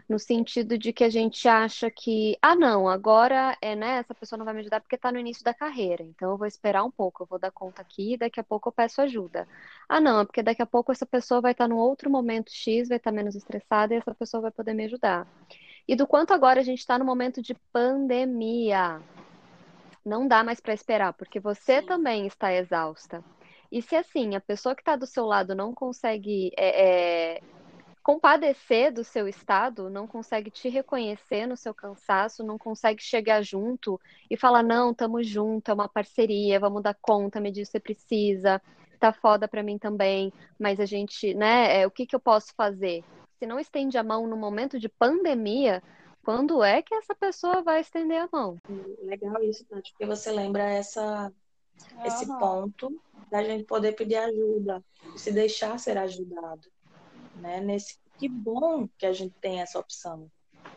No 0.10 0.18
sentido 0.18 0.76
de 0.76 0.92
que 0.92 1.04
a 1.04 1.10
gente 1.10 1.48
acha 1.48 1.92
que, 1.92 2.36
ah, 2.42 2.56
não, 2.56 2.90
agora 2.90 3.56
é, 3.62 3.76
né, 3.76 4.00
essa 4.00 4.16
pessoa 4.16 4.40
não 4.40 4.46
vai 4.46 4.56
me 4.56 4.62
ajudar 4.62 4.82
porque 4.82 4.96
está 4.96 5.12
no 5.12 5.20
início 5.20 5.44
da 5.44 5.54
carreira, 5.54 6.02
então 6.02 6.32
eu 6.32 6.38
vou 6.38 6.48
esperar 6.48 6.84
um 6.84 6.90
pouco, 6.90 7.22
eu 7.22 7.28
vou 7.28 7.38
dar 7.38 7.52
conta 7.52 7.80
aqui, 7.84 8.18
daqui 8.18 8.40
a 8.40 8.44
pouco 8.44 8.70
eu 8.70 8.74
peço 8.74 9.04
ajuda. 9.04 9.48
Ah, 9.88 10.02
não, 10.02 10.20
é 10.22 10.26
porque 10.26 10.42
daqui 10.42 10.64
a 10.64 10.66
pouco 10.66 10.92
essa 10.92 11.06
pessoa 11.06 11.40
vai 11.40 11.52
estar 11.52 11.66
tá 11.66 11.68
num 11.68 11.78
outro 11.78 12.10
momento 12.10 12.52
X, 12.52 12.90
vai 12.90 12.98
estar 12.98 13.12
tá 13.12 13.16
menos 13.16 13.36
estressada 13.36 13.94
e 13.94 13.98
essa 13.98 14.16
pessoa 14.16 14.42
vai 14.42 14.52
poder 14.52 14.74
me 14.74 14.86
ajudar. 14.86 15.28
E 15.88 15.96
do 15.96 16.08
quanto 16.08 16.34
agora 16.34 16.60
a 16.60 16.64
gente 16.64 16.80
está 16.80 16.98
no 16.98 17.06
momento 17.06 17.40
de 17.40 17.54
pandemia. 17.72 19.00
Não 20.04 20.28
dá 20.28 20.44
mais 20.44 20.60
para 20.60 20.74
esperar, 20.74 21.14
porque 21.14 21.40
você 21.40 21.82
Sim. 21.82 21.86
também 21.86 22.26
está 22.26 22.52
exausta. 22.52 23.24
E 23.72 23.82
se 23.82 23.96
assim, 23.96 24.36
a 24.36 24.42
pessoa 24.42 24.76
que 24.76 24.82
está 24.82 24.96
do 24.96 25.06
seu 25.06 25.26
lado 25.26 25.56
não 25.56 25.74
consegue 25.74 26.52
é, 26.58 27.36
é, 27.36 27.42
compadecer 28.06 28.92
do 28.94 29.04
seu 29.04 29.28
estado, 29.28 29.90
não 29.90 30.06
consegue 30.06 30.52
te 30.52 30.70
reconhecer 30.70 31.48
no 31.48 31.58
seu 31.58 31.74
cansaço, 31.74 32.44
não 32.44 32.58
consegue 32.58 33.02
chegar 33.02 33.42
junto 33.42 34.00
e 34.30 34.38
falar, 34.38 34.62
não, 34.62 34.92
estamos 34.92 35.28
junto, 35.28 35.72
é 35.72 35.74
uma 35.74 35.90
parceria, 35.90 36.60
vamos 36.60 36.84
dar 36.84 36.96
conta, 37.02 37.42
me 37.42 37.52
diz 37.52 37.68
você 37.68 37.80
precisa, 37.80 38.62
tá 39.00 39.12
foda 39.12 39.48
para 39.48 39.64
mim 39.64 39.80
também, 39.80 40.32
mas 40.60 40.80
a 40.80 40.86
gente, 40.86 41.34
né, 41.34 41.82
é, 41.82 41.88
o 41.88 41.92
que, 41.92 42.06
que 42.06 42.16
eu 42.16 42.20
posso 42.20 42.54
fazer? 42.56 43.04
Se 43.40 43.48
não 43.48 43.60
estende 43.60 43.98
a 43.98 44.04
mão 44.04 44.28
no 44.28 44.38
momento 44.38 44.80
de 44.80 44.88
pandemia, 44.88 45.82
quando 46.24 46.64
é 46.64 46.82
que 46.82 46.94
essa 46.94 47.14
pessoa 47.14 47.62
vai 47.62 47.82
estender 47.82 48.22
a 48.22 48.30
mão? 48.32 48.58
Legal 49.02 49.42
isso, 49.44 49.66
porque 49.66 50.06
você 50.06 50.32
lembra 50.32 50.64
essa, 50.64 51.32
esse 52.06 52.26
ponto 52.28 53.02
da 53.30 53.44
gente 53.44 53.64
poder 53.64 53.94
pedir 53.94 54.16
ajuda, 54.18 54.84
se 55.16 55.32
deixar 55.32 55.78
ser 55.80 55.98
ajudado, 55.98 56.68
né? 57.36 57.62
Nesse 57.62 57.98
que 58.18 58.30
bom 58.30 58.88
que 58.98 59.06
a 59.06 59.14
gente 59.14 59.36
tem 59.42 59.62
essa 59.62 59.80
opção. 59.80 60.30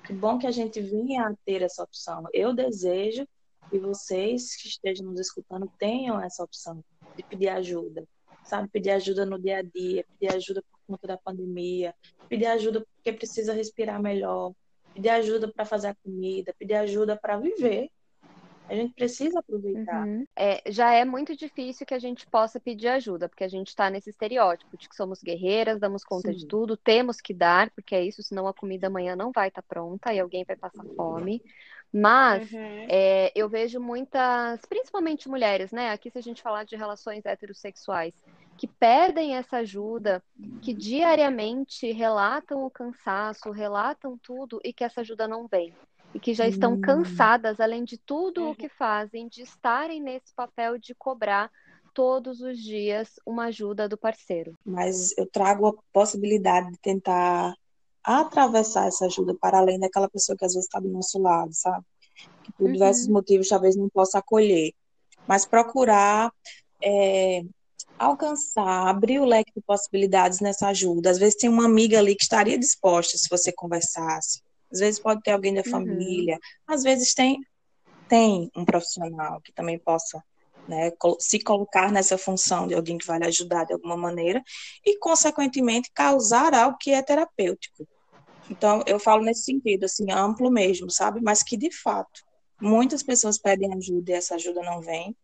Que 0.05 0.13
bom 0.13 0.39
que 0.39 0.47
a 0.47 0.51
gente 0.51 0.81
vinha 0.81 1.29
a 1.29 1.35
ter 1.45 1.63
essa 1.63 1.83
opção. 1.83 2.25
Eu 2.33 2.53
desejo 2.53 3.27
que 3.71 3.79
vocês 3.79 4.57
que 4.57 4.69
estejam 4.69 5.07
nos 5.07 5.21
escutando 5.21 5.71
tenham 5.79 6.21
essa 6.21 6.43
opção 6.43 6.83
de 7.17 7.23
pedir 7.23 7.49
ajuda, 7.49 8.07
sabe? 8.45 8.69
Pedir 8.69 8.91
ajuda 8.91 9.27
no 9.27 9.39
dia 9.39 9.59
a 9.59 9.63
dia, 9.63 10.05
pedir 10.19 10.35
ajuda 10.35 10.63
por 10.63 10.79
conta 10.87 11.07
da 11.07 11.19
pandemia, 11.19 11.95
pedir 12.29 12.47
ajuda 12.47 12.85
porque 12.95 13.13
precisa 13.13 13.53
respirar 13.53 14.01
melhor, 14.01 14.53
pedir 14.95 15.11
ajuda 15.11 15.53
para 15.53 15.65
fazer 15.65 15.89
a 15.89 15.95
comida, 15.97 16.55
pedir 16.59 16.75
ajuda 16.75 17.17
para 17.17 17.39
viver, 17.39 17.91
a 18.69 18.75
gente 18.75 18.95
precisa 18.95 19.39
aproveitar. 19.39 20.07
Uhum. 20.07 20.27
É, 20.37 20.63
já 20.71 20.93
é 20.93 21.05
muito 21.05 21.35
difícil 21.35 21.87
que 21.87 21.95
a 21.95 21.99
gente 21.99 22.27
possa 22.27 22.61
pedir 22.61 22.89
ajuda, 22.89 23.29
porque 23.29 23.45
a 23.45 23.49
gente 23.49 23.69
está 23.69 23.89
nesse 23.89 24.11
estereótipo 24.11 24.77
de 24.77 24.89
que 24.89 24.95
somos 24.95 25.23
guerreiras, 25.23 25.81
damos 25.81 26.05
conta 26.05 26.31
Sim. 26.31 26.39
de 26.39 26.47
tudo, 26.47 26.77
temos 26.77 27.21
que 27.21 27.33
dar, 27.33 27.71
porque 27.71 27.95
é 27.95 28.05
isso, 28.05 28.23
senão 28.23 28.47
a 28.47 28.53
comida 28.53 28.87
amanhã 28.87 29.17
não 29.17 29.33
vai 29.33 29.49
estar 29.49 29.63
tá 29.63 29.67
pronta 29.69 30.13
e 30.13 30.21
alguém 30.21 30.45
vai 30.45 30.57
passar 30.57 30.85
fome. 30.95 31.43
Mas 31.91 32.53
uhum. 32.53 32.87
é, 32.91 33.33
eu 33.35 33.49
vejo 33.49 33.81
muitas, 33.81 34.61
principalmente 34.67 35.29
mulheres, 35.29 35.73
né? 35.73 35.91
Aqui, 35.91 36.11
se 36.11 36.19
a 36.19 36.23
gente 36.23 36.43
falar 36.43 36.65
de 36.65 36.77
relações 36.77 37.25
heterossexuais, 37.25 38.13
que 38.59 38.67
perdem 38.67 39.37
essa 39.37 39.59
ajuda, 39.59 40.23
que 40.61 40.75
diariamente 40.75 41.91
relatam 41.93 42.67
o 42.67 42.71
cansaço, 42.71 43.51
relatam 43.51 44.19
tudo 44.19 44.61
e 44.63 44.73
que 44.73 44.85
essa 44.85 45.01
ajuda 45.01 45.27
não 45.27 45.47
vem 45.47 45.73
e 46.15 46.21
que 46.21 46.35
já 46.35 46.49
estão 46.49 46.75
hum. 46.75 46.81
cansadas, 46.81 47.61
além 47.61 47.85
de 47.85 47.99
tudo 47.99 48.43
o 48.43 48.49
uhum. 48.49 48.55
que 48.55 48.69
fazem, 48.69 49.29
de 49.29 49.43
estarem 49.43 50.01
nesse 50.01 50.35
papel 50.35 50.79
de 50.79 50.95
cobrar 50.95 51.51
todos 51.93 52.41
os 52.41 52.59
dias 52.59 53.19
uma 53.27 53.47
ajuda 53.47 53.89
do 53.89 53.99
parceiro. 53.99 54.57
Mas 54.65 55.17
eu 55.19 55.27
trago 55.27 55.67
a 55.67 55.75
possibilidade 55.93 56.71
de 56.71 56.79
tentar 56.79 57.55
atravessar 58.03 58.87
essa 58.87 59.07
ajuda 59.07 59.35
para 59.35 59.59
além 59.59 59.79
daquela 59.79 60.09
pessoa 60.09 60.37
que 60.37 60.45
às 60.45 60.55
vezes 60.55 60.67
está 60.67 60.81
do 60.81 60.89
nosso 60.89 61.21
lado, 61.21 61.53
sabe? 61.53 61.85
Que 62.43 62.53
por 62.53 62.67
uhum. 62.67 62.73
diversos 62.73 63.09
motivos 63.09 63.49
talvez 63.49 63.77
não 63.77 63.89
possa 63.89 64.19
acolher. 64.19 64.73
Mas 65.27 65.45
procurar 65.45 66.33
é, 66.83 67.43
alcançar, 67.99 68.89
abrir 68.89 69.19
o 69.19 69.27
leque 69.27 69.53
de 69.55 69.61
possibilidades 69.61 70.41
nessa 70.41 70.69
ajuda. 70.69 71.11
Às 71.11 71.19
vezes 71.19 71.37
tem 71.37 71.51
uma 71.51 71.67
amiga 71.67 71.99
ali 71.99 72.15
que 72.15 72.23
estaria 72.23 72.59
disposta 72.59 73.19
se 73.19 73.29
você 73.29 73.53
conversasse 73.53 74.41
às 74.71 74.81
vezes 74.81 75.01
pode 75.01 75.23
ter 75.23 75.33
alguém 75.33 75.55
da 75.55 75.63
uhum. 75.65 75.71
família, 75.71 76.39
às 76.67 76.83
vezes 76.83 77.15
tem, 77.15 77.39
tem 78.09 78.51
um 78.57 78.65
profissional 78.65 79.41
que 79.41 79.53
também 79.53 79.79
possa 79.79 80.23
né, 80.69 80.93
se 81.19 81.41
colocar 81.41 81.91
nessa 81.91 82.19
função 82.19 82.67
de 82.67 82.75
alguém 82.75 82.99
que 82.99 83.07
vai 83.07 83.19
lhe 83.19 83.27
ajudar 83.27 83.65
de 83.65 83.73
alguma 83.73 83.97
maneira 83.97 84.43
e, 84.85 84.99
consequentemente, 84.99 85.91
causar 85.95 86.55
algo 86.55 86.77
que 86.79 86.91
é 86.91 87.03
terapêutico. 87.03 87.89
Então, 88.51 88.83
eu 88.87 88.99
falo 88.99 89.23
nesse 89.23 89.45
sentido, 89.45 89.85
assim, 89.85 90.11
amplo 90.11 90.51
mesmo, 90.51 90.91
sabe? 90.91 91.21
Mas 91.23 91.43
que, 91.43 91.57
de 91.57 91.71
fato, 91.71 92.23
muitas 92.61 93.03
pessoas 93.03 93.39
pedem 93.39 93.73
ajuda 93.75 94.13
e 94.13 94.15
essa 94.15 94.35
ajuda 94.35 94.63
não 94.63 94.81
vem. 94.81 95.17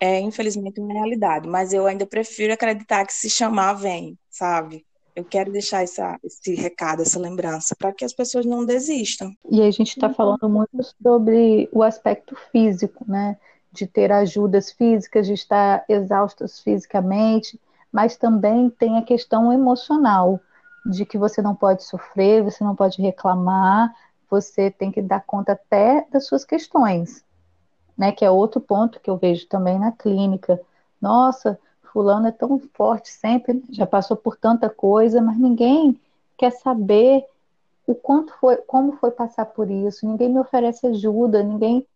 É, 0.00 0.20
infelizmente, 0.20 0.80
uma 0.80 0.92
realidade. 0.92 1.48
Mas 1.48 1.72
eu 1.72 1.86
ainda 1.86 2.06
prefiro 2.06 2.52
acreditar 2.52 3.06
que 3.06 3.12
se 3.12 3.30
chamar, 3.30 3.74
vem, 3.74 4.18
sabe? 4.28 4.84
Eu 5.16 5.24
quero 5.24 5.50
deixar 5.50 5.82
essa, 5.82 6.20
esse 6.22 6.54
recado, 6.54 7.00
essa 7.00 7.18
lembrança, 7.18 7.74
para 7.74 7.90
que 7.90 8.04
as 8.04 8.12
pessoas 8.12 8.44
não 8.44 8.66
desistam. 8.66 9.34
E 9.50 9.62
a 9.62 9.70
gente 9.70 9.88
está 9.96 10.12
falando 10.12 10.46
muito 10.46 10.78
sobre 11.02 11.70
o 11.72 11.82
aspecto 11.82 12.36
físico, 12.52 13.02
né? 13.08 13.38
De 13.72 13.86
ter 13.86 14.12
ajudas 14.12 14.70
físicas, 14.70 15.26
de 15.26 15.32
estar 15.32 15.86
exaustos 15.88 16.60
fisicamente, 16.60 17.58
mas 17.90 18.16
também 18.18 18.68
tem 18.68 18.98
a 18.98 19.02
questão 19.02 19.50
emocional, 19.50 20.38
de 20.84 21.06
que 21.06 21.16
você 21.16 21.40
não 21.40 21.54
pode 21.54 21.82
sofrer, 21.82 22.44
você 22.44 22.62
não 22.62 22.76
pode 22.76 23.00
reclamar, 23.00 23.94
você 24.30 24.70
tem 24.70 24.92
que 24.92 25.00
dar 25.00 25.24
conta 25.24 25.52
até 25.52 26.06
das 26.12 26.26
suas 26.26 26.44
questões, 26.44 27.24
né? 27.96 28.12
Que 28.12 28.24
é 28.24 28.30
outro 28.30 28.60
ponto 28.60 29.00
que 29.00 29.08
eu 29.08 29.16
vejo 29.16 29.46
também 29.48 29.78
na 29.78 29.92
clínica. 29.92 30.60
Nossa, 31.00 31.58
fulano 31.96 32.26
é 32.26 32.30
tão 32.30 32.58
forte 32.74 33.08
sempre, 33.08 33.64
já 33.70 33.86
passou 33.86 34.18
por 34.18 34.36
tanta 34.36 34.68
coisa, 34.68 35.22
mas 35.22 35.38
ninguém 35.38 35.98
quer 36.36 36.50
saber 36.50 37.24
o 37.86 37.94
quanto 37.94 38.34
foi, 38.34 38.58
como 38.58 38.98
foi 38.98 39.10
passar 39.10 39.46
por 39.46 39.70
isso. 39.70 40.06
Ninguém 40.06 40.28
me 40.28 40.38
oferece 40.38 40.86
ajuda, 40.86 41.42
ninguém 41.42 41.86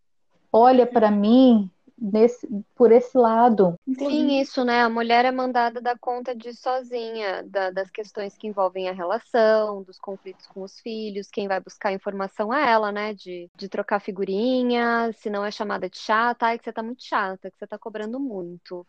olha 0.51 0.87
para 0.87 1.11
mim 1.11 1.71
desse, 1.99 2.49
por 2.75 2.91
esse 2.91 3.19
lado. 3.19 3.75
Sim, 3.99 4.41
isso, 4.41 4.65
né? 4.65 4.81
A 4.81 4.89
mulher 4.89 5.27
é 5.27 5.31
mandada 5.31 5.83
dar 5.83 5.99
conta 5.99 6.35
de 6.35 6.55
sozinha, 6.55 7.43
da, 7.43 7.71
das 7.71 7.91
questões 7.91 8.39
que 8.39 8.47
envolvem 8.47 8.89
a 8.89 8.93
relação, 8.93 9.83
dos 9.83 9.99
conflitos 9.99 10.47
com 10.47 10.63
os 10.63 10.81
filhos, 10.81 11.29
quem 11.29 11.47
vai 11.47 11.61
buscar 11.61 11.93
informação 11.93 12.55
é 12.55 12.71
ela, 12.71 12.91
né? 12.91 13.13
De, 13.13 13.51
de 13.55 13.69
trocar 13.69 14.01
figurinha, 14.01 15.13
se 15.13 15.29
não 15.29 15.45
é 15.45 15.51
chamada 15.51 15.91
de 15.91 15.99
chata, 15.99 16.47
ai, 16.47 16.59
que 16.59 16.65
você 16.65 16.73
tá 16.73 16.83
muito 16.83 17.05
chata, 17.05 17.51
que 17.51 17.59
você 17.59 17.67
tá 17.67 17.77
cobrando 17.77 18.19
muito. 18.19 18.87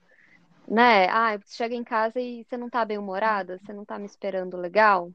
Né? 0.68 1.08
Ah, 1.10 1.38
você 1.38 1.56
chega 1.56 1.76
em 1.76 1.84
casa 1.84 2.20
e 2.20 2.44
você 2.44 2.56
não 2.58 2.70
tá 2.70 2.86
bem 2.86 2.98
humorada, 2.98 3.60
você 3.64 3.74
não 3.74 3.84
tá 3.84 4.00
me 4.00 4.06
esperando 4.06 4.58
legal. 4.58 5.12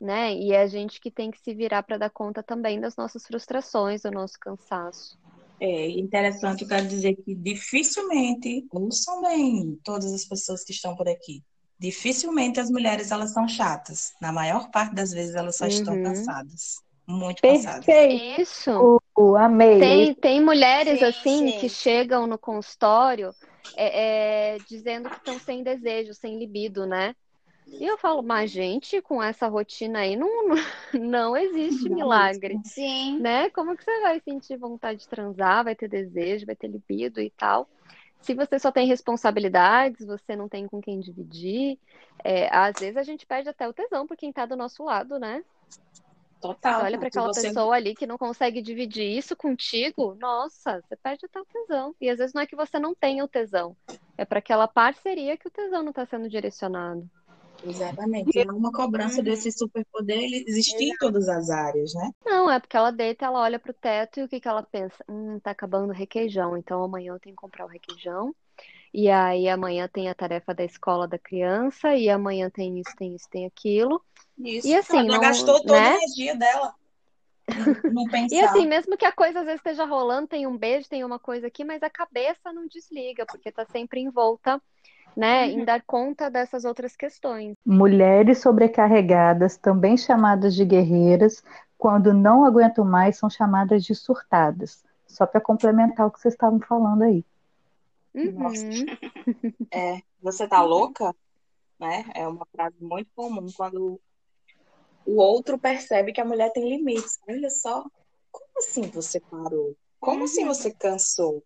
Né? 0.00 0.34
E 0.34 0.52
é 0.52 0.62
a 0.62 0.66
gente 0.66 1.00
que 1.00 1.10
tem 1.10 1.30
que 1.30 1.38
se 1.38 1.54
virar 1.54 1.82
para 1.82 1.96
dar 1.96 2.10
conta 2.10 2.42
também 2.42 2.80
das 2.80 2.96
nossas 2.96 3.24
frustrações, 3.24 4.02
do 4.02 4.10
nosso 4.10 4.38
cansaço. 4.38 5.16
É 5.60 5.88
interessante, 5.90 6.62
eu 6.62 6.68
quero 6.68 6.88
dizer 6.88 7.14
que 7.14 7.36
dificilmente, 7.36 8.66
ouçam 8.72 9.22
bem 9.22 9.78
todas 9.84 10.12
as 10.12 10.24
pessoas 10.24 10.64
que 10.64 10.72
estão 10.72 10.96
por 10.96 11.08
aqui, 11.08 11.40
dificilmente 11.78 12.58
as 12.58 12.68
mulheres 12.68 13.12
elas 13.12 13.32
são 13.32 13.46
chatas. 13.46 14.12
Na 14.20 14.32
maior 14.32 14.70
parte 14.70 14.92
das 14.92 15.12
vezes 15.12 15.36
elas 15.36 15.56
só 15.56 15.64
uhum. 15.64 15.70
estão 15.70 16.02
cansadas. 16.02 16.82
Muito 17.06 17.42
cansadas. 17.42 17.86
Isso. 18.38 19.00
Uh, 19.16 19.36
amei. 19.36 19.78
Tem, 19.78 20.14
tem 20.14 20.40
mulheres 20.44 20.98
sim, 20.98 21.04
assim 21.04 21.50
sim. 21.50 21.58
que 21.58 21.68
chegam 21.68 22.26
no 22.26 22.38
consultório 22.38 23.32
é, 23.76 24.54
é, 24.54 24.58
dizendo 24.68 25.08
que 25.08 25.16
estão 25.16 25.38
sem 25.38 25.62
desejo, 25.62 26.14
sem 26.14 26.38
libido, 26.38 26.86
né? 26.86 27.14
E 27.66 27.86
eu 27.86 27.96
falo, 27.96 28.22
mas 28.22 28.50
gente, 28.50 29.00
com 29.00 29.22
essa 29.22 29.46
rotina 29.46 30.00
aí 30.00 30.16
não, 30.16 30.28
não 30.92 31.36
existe 31.36 31.88
milagre. 31.88 32.58
Sim. 32.64 33.18
Né? 33.18 33.48
Como 33.50 33.76
que 33.76 33.84
você 33.84 34.00
vai 34.00 34.20
sentir 34.20 34.56
vontade 34.56 35.00
de 35.00 35.08
transar, 35.08 35.64
vai 35.64 35.74
ter 35.74 35.88
desejo, 35.88 36.46
vai 36.46 36.56
ter 36.56 36.68
libido 36.68 37.20
e 37.20 37.30
tal? 37.30 37.68
Se 38.20 38.34
você 38.34 38.58
só 38.58 38.70
tem 38.70 38.86
responsabilidades, 38.86 40.06
você 40.06 40.36
não 40.36 40.48
tem 40.48 40.68
com 40.68 40.80
quem 40.80 41.00
dividir, 41.00 41.78
é, 42.22 42.48
às 42.54 42.78
vezes 42.78 42.96
a 42.96 43.02
gente 43.02 43.26
perde 43.26 43.48
até 43.48 43.68
o 43.68 43.72
tesão 43.72 44.06
por 44.06 44.16
quem 44.16 44.32
tá 44.32 44.46
do 44.46 44.56
nosso 44.56 44.84
lado, 44.84 45.18
né? 45.18 45.42
Total. 46.42 46.80
Você 46.80 46.86
olha 46.86 46.98
para 46.98 47.08
aquela 47.08 47.32
você... 47.32 47.48
pessoa 47.48 47.76
ali 47.76 47.94
que 47.94 48.04
não 48.04 48.18
consegue 48.18 48.60
dividir 48.60 49.16
isso 49.16 49.36
contigo, 49.36 50.16
nossa, 50.20 50.82
você 50.82 50.96
perde 50.96 51.24
até 51.24 51.40
o 51.40 51.44
tesão. 51.44 51.94
E 52.00 52.10
às 52.10 52.18
vezes 52.18 52.34
não 52.34 52.42
é 52.42 52.46
que 52.46 52.56
você 52.56 52.80
não 52.80 52.94
tenha 52.94 53.24
o 53.24 53.28
tesão, 53.28 53.76
é 54.18 54.24
para 54.24 54.40
aquela 54.40 54.66
parceria 54.66 55.36
que 55.36 55.46
o 55.46 55.50
tesão 55.50 55.82
não 55.82 55.90
está 55.90 56.04
sendo 56.04 56.28
direcionado. 56.28 57.08
Exatamente. 57.64 58.36
E 58.36 58.40
é 58.40 58.50
uma 58.50 58.72
cobrança 58.72 59.18
uhum. 59.18 59.22
desse 59.22 59.52
superpoder 59.52 60.18
existir 60.48 60.88
em 60.88 60.96
todas 60.96 61.28
as 61.28 61.48
áreas, 61.48 61.94
né? 61.94 62.10
Não, 62.26 62.50
é 62.50 62.58
porque 62.58 62.76
ela 62.76 62.90
deita, 62.90 63.24
ela 63.24 63.40
olha 63.40 63.58
pro 63.58 63.72
teto 63.72 64.18
e 64.18 64.24
o 64.24 64.28
que, 64.28 64.40
que 64.40 64.48
ela 64.48 64.64
pensa? 64.64 64.96
Hum, 65.08 65.38
tá 65.38 65.52
acabando 65.52 65.90
o 65.90 65.94
requeijão, 65.94 66.56
então 66.56 66.82
amanhã 66.82 67.12
eu 67.12 67.20
tenho 67.20 67.36
que 67.36 67.40
comprar 67.40 67.64
o 67.64 67.68
requeijão. 67.68 68.34
E 68.92 69.08
aí 69.08 69.48
amanhã 69.48 69.88
tem 69.90 70.08
a 70.08 70.14
tarefa 70.14 70.54
da 70.54 70.64
escola 70.64 71.08
da 71.08 71.18
criança, 71.18 71.94
e 71.94 72.10
amanhã 72.10 72.50
tem 72.50 72.78
isso, 72.78 72.94
tem 72.96 73.14
isso, 73.14 73.28
tem 73.30 73.46
aquilo. 73.46 74.02
Isso. 74.38 74.66
E 74.66 74.74
assim, 74.74 74.98
ela 74.98 75.14
não, 75.14 75.20
gastou 75.20 75.60
toda 75.60 75.80
né? 75.80 75.90
a 75.90 75.96
energia 75.96 76.36
dela. 76.36 76.74
Não 77.92 78.04
e 78.30 78.40
assim, 78.40 78.66
mesmo 78.66 78.96
que 78.96 79.04
a 79.04 79.12
coisa 79.12 79.40
às 79.40 79.46
vezes 79.46 79.60
esteja 79.60 79.84
rolando, 79.84 80.28
tem 80.28 80.46
um 80.46 80.56
beijo, 80.56 80.88
tem 80.88 81.04
uma 81.04 81.18
coisa 81.18 81.46
aqui, 81.46 81.64
mas 81.64 81.82
a 81.82 81.90
cabeça 81.90 82.52
não 82.52 82.66
desliga, 82.66 83.24
porque 83.26 83.50
tá 83.50 83.64
sempre 83.66 84.00
envolta 84.00 84.60
né, 85.16 85.46
uhum. 85.46 85.60
em 85.60 85.64
dar 85.64 85.82
conta 85.82 86.30
dessas 86.30 86.64
outras 86.64 86.96
questões. 86.96 87.54
Mulheres 87.64 88.38
sobrecarregadas, 88.38 89.56
também 89.56 89.96
chamadas 89.96 90.54
de 90.54 90.64
guerreiras, 90.64 91.42
quando 91.76 92.14
não 92.14 92.44
aguentam 92.44 92.84
mais, 92.84 93.18
são 93.18 93.28
chamadas 93.28 93.84
de 93.84 93.94
surtadas. 93.94 94.82
Só 95.06 95.26
para 95.26 95.40
complementar 95.40 96.06
o 96.06 96.10
que 96.10 96.20
vocês 96.20 96.34
estavam 96.34 96.60
falando 96.60 97.02
aí. 97.02 97.24
Uhum. 98.14 98.32
Nossa. 98.32 98.64
É, 99.74 100.02
você 100.20 100.46
tá 100.46 100.62
louca? 100.62 101.14
Né? 101.78 102.04
É 102.14 102.28
uma 102.28 102.46
frase 102.46 102.76
muito 102.80 103.10
comum 103.14 103.46
quando 103.56 103.98
o 105.06 105.16
outro 105.20 105.58
percebe 105.58 106.12
que 106.12 106.20
a 106.20 106.24
mulher 106.24 106.52
tem 106.52 106.68
limites. 106.68 107.18
Olha 107.26 107.48
só, 107.48 107.84
como 108.30 108.50
assim 108.58 108.82
você 108.82 109.18
parou? 109.18 109.74
Como 109.98 110.24
assim 110.24 110.44
uhum. 110.44 110.50
assim 110.50 110.62
você 110.62 110.74
cansou? 110.74 111.42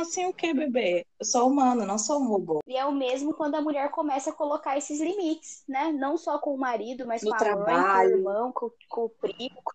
Assim 0.00 0.26
o 0.26 0.32
que, 0.32 0.54
bebê? 0.54 1.06
Eu 1.20 1.26
sou 1.26 1.48
humano, 1.48 1.84
não 1.84 1.98
sou 1.98 2.18
um 2.18 2.26
robô. 2.26 2.60
E 2.66 2.76
é 2.76 2.84
o 2.84 2.92
mesmo 2.92 3.34
quando 3.34 3.56
a 3.56 3.60
mulher 3.60 3.90
começa 3.90 4.30
a 4.30 4.34
colocar 4.34 4.76
esses 4.76 5.00
limites, 5.00 5.62
né? 5.68 5.92
Não 5.92 6.16
só 6.16 6.38
com 6.38 6.54
o 6.54 6.58
marido, 6.58 7.06
mas 7.06 7.22
no 7.22 7.28
com 7.28 7.36
a 7.36 7.38
trabalho. 7.38 7.76
mãe, 7.76 7.92
com 7.92 7.98
o 7.98 8.18
irmão, 8.18 8.52
com, 8.52 8.70
com 8.88 9.04
o 9.04 9.08
primo. 9.10 9.62
Com 9.62 9.72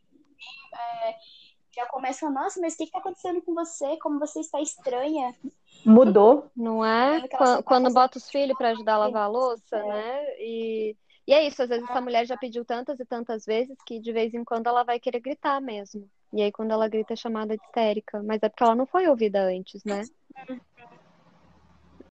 é, 0.75 1.15
já 1.75 1.85
começa, 1.85 2.27
nossa, 2.29 2.59
mas 2.59 2.73
o 2.73 2.77
que 2.77 2.83
está 2.85 2.97
acontecendo 2.97 3.41
com 3.43 3.53
você? 3.53 3.97
Como 3.97 4.17
você 4.19 4.39
está 4.39 4.59
estranha? 4.59 5.35
Mudou. 5.88 6.52
Não 6.56 6.84
é? 6.84 7.28
Quando, 7.30 7.63
quando 7.63 7.93
bota 7.93 8.17
os 8.17 8.30
filhos 8.30 8.58
para 8.58 8.69
ajudar 8.69 8.95
a 8.95 8.97
lavar 8.97 9.23
a 9.23 9.28
louça, 9.28 9.78
é. 9.78 9.88
né? 9.88 10.26
E, 10.39 10.95
e 11.26 11.34
é 11.34 11.47
isso, 11.47 11.63
às 11.63 11.69
vezes 11.69 11.89
essa 11.89 12.02
mulher 12.02 12.26
já 12.26 12.36
pediu 12.36 12.65
tantas 12.65 13.00
e 13.00 13.06
tantas 13.06 13.45
vezes 13.45 13.78
que 13.86 14.00
de 14.00 14.12
vez 14.12 14.34
em 14.34 14.43
quando 14.43 14.67
ela 14.67 14.84
vai 14.84 15.00
querer 15.00 15.21
gritar 15.21 15.62
mesmo. 15.62 16.10
E 16.34 16.41
aí, 16.41 16.52
quando 16.52 16.71
ela 16.71 16.89
grita, 16.89 17.13
é 17.13 17.15
chamada 17.15 17.56
de 17.56 17.63
histérica. 17.63 18.21
Mas 18.21 18.43
é 18.43 18.50
porque 18.50 18.63
ela 18.63 18.76
não 18.76 18.86
foi 18.86 19.08
ouvida 19.08 19.41
antes, 19.43 19.84
né? 19.86 20.02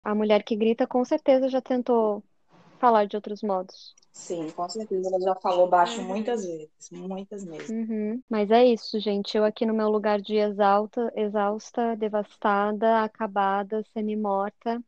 A 0.02 0.14
mulher 0.14 0.42
que 0.42 0.56
grita, 0.56 0.86
com 0.86 1.04
certeza, 1.04 1.48
já 1.48 1.60
tentou 1.60 2.22
falar 2.78 3.06
de 3.06 3.16
outros 3.16 3.42
modos. 3.42 3.94
Sim, 4.16 4.50
com 4.50 4.66
certeza. 4.68 5.08
Ela 5.08 5.20
já 5.20 5.34
falou 5.36 5.68
baixo 5.68 6.00
uhum. 6.00 6.08
muitas 6.08 6.44
vezes. 6.44 6.70
Muitas 6.90 7.44
mesmo. 7.44 7.76
Uhum. 7.76 8.22
Mas 8.28 8.50
é 8.50 8.64
isso, 8.64 8.98
gente. 8.98 9.36
Eu 9.36 9.44
aqui 9.44 9.66
no 9.66 9.74
meu 9.74 9.90
lugar 9.90 10.20
de 10.20 10.36
exalta, 10.36 11.12
exausta, 11.14 11.94
devastada, 11.94 13.04
acabada, 13.04 13.84
semi-morta. 13.92 14.82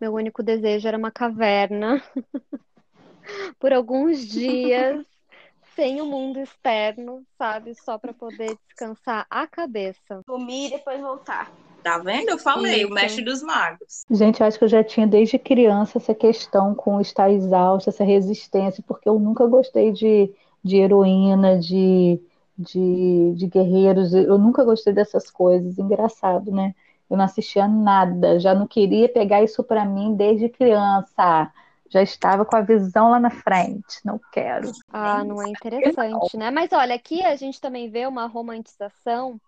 Meu 0.00 0.12
único 0.14 0.42
desejo 0.42 0.88
era 0.88 0.98
uma 0.98 1.12
caverna. 1.12 2.02
Por 3.58 3.72
alguns 3.72 4.26
dias 4.26 5.06
sem 5.76 6.00
o 6.00 6.06
mundo 6.06 6.40
externo, 6.40 7.24
sabe? 7.38 7.72
Só 7.76 7.98
para 7.98 8.12
poder 8.12 8.58
descansar 8.66 9.26
a 9.30 9.46
cabeça. 9.46 10.22
Sumir 10.28 10.66
e 10.66 10.70
depois 10.76 11.00
voltar. 11.00 11.50
Tá 11.88 11.96
vendo? 11.96 12.28
Eu 12.28 12.38
falei, 12.38 12.82
Isso. 12.82 12.90
o 12.90 12.94
mestre 12.94 13.24
dos 13.24 13.42
magos. 13.42 14.04
Gente, 14.10 14.40
eu 14.40 14.46
acho 14.46 14.58
que 14.58 14.64
eu 14.64 14.68
já 14.68 14.84
tinha 14.84 15.06
desde 15.06 15.38
criança 15.38 15.96
essa 15.96 16.14
questão 16.14 16.74
com 16.74 17.00
estar 17.00 17.30
exausta, 17.30 17.88
essa 17.88 18.04
resistência, 18.04 18.84
porque 18.86 19.08
eu 19.08 19.18
nunca 19.18 19.46
gostei 19.46 19.90
de, 19.90 20.30
de 20.62 20.76
heroína, 20.76 21.58
de, 21.58 22.20
de, 22.58 23.32
de 23.34 23.46
guerreiros, 23.46 24.12
eu 24.12 24.36
nunca 24.36 24.64
gostei 24.64 24.92
dessas 24.92 25.30
coisas. 25.30 25.78
Engraçado, 25.78 26.52
né? 26.52 26.74
Eu 27.08 27.16
não 27.16 27.24
assistia 27.24 27.66
nada, 27.66 28.38
já 28.38 28.54
não 28.54 28.66
queria 28.66 29.08
pegar 29.08 29.42
isso 29.42 29.64
para 29.64 29.82
mim 29.86 30.14
desde 30.14 30.50
criança 30.50 31.50
já 31.90 32.02
estava 32.02 32.44
com 32.44 32.54
a 32.54 32.60
visão 32.60 33.10
lá 33.10 33.18
na 33.18 33.30
frente. 33.30 33.98
Não 34.04 34.20
quero. 34.30 34.70
Ah, 34.92 35.24
não 35.24 35.42
é 35.42 35.48
interessante, 35.48 36.36
né? 36.36 36.50
Mas 36.50 36.70
olha, 36.72 36.94
aqui 36.94 37.24
a 37.24 37.34
gente 37.34 37.58
também 37.60 37.90
vê 37.90 38.06
uma 38.06 38.26
romantização, 38.26 39.40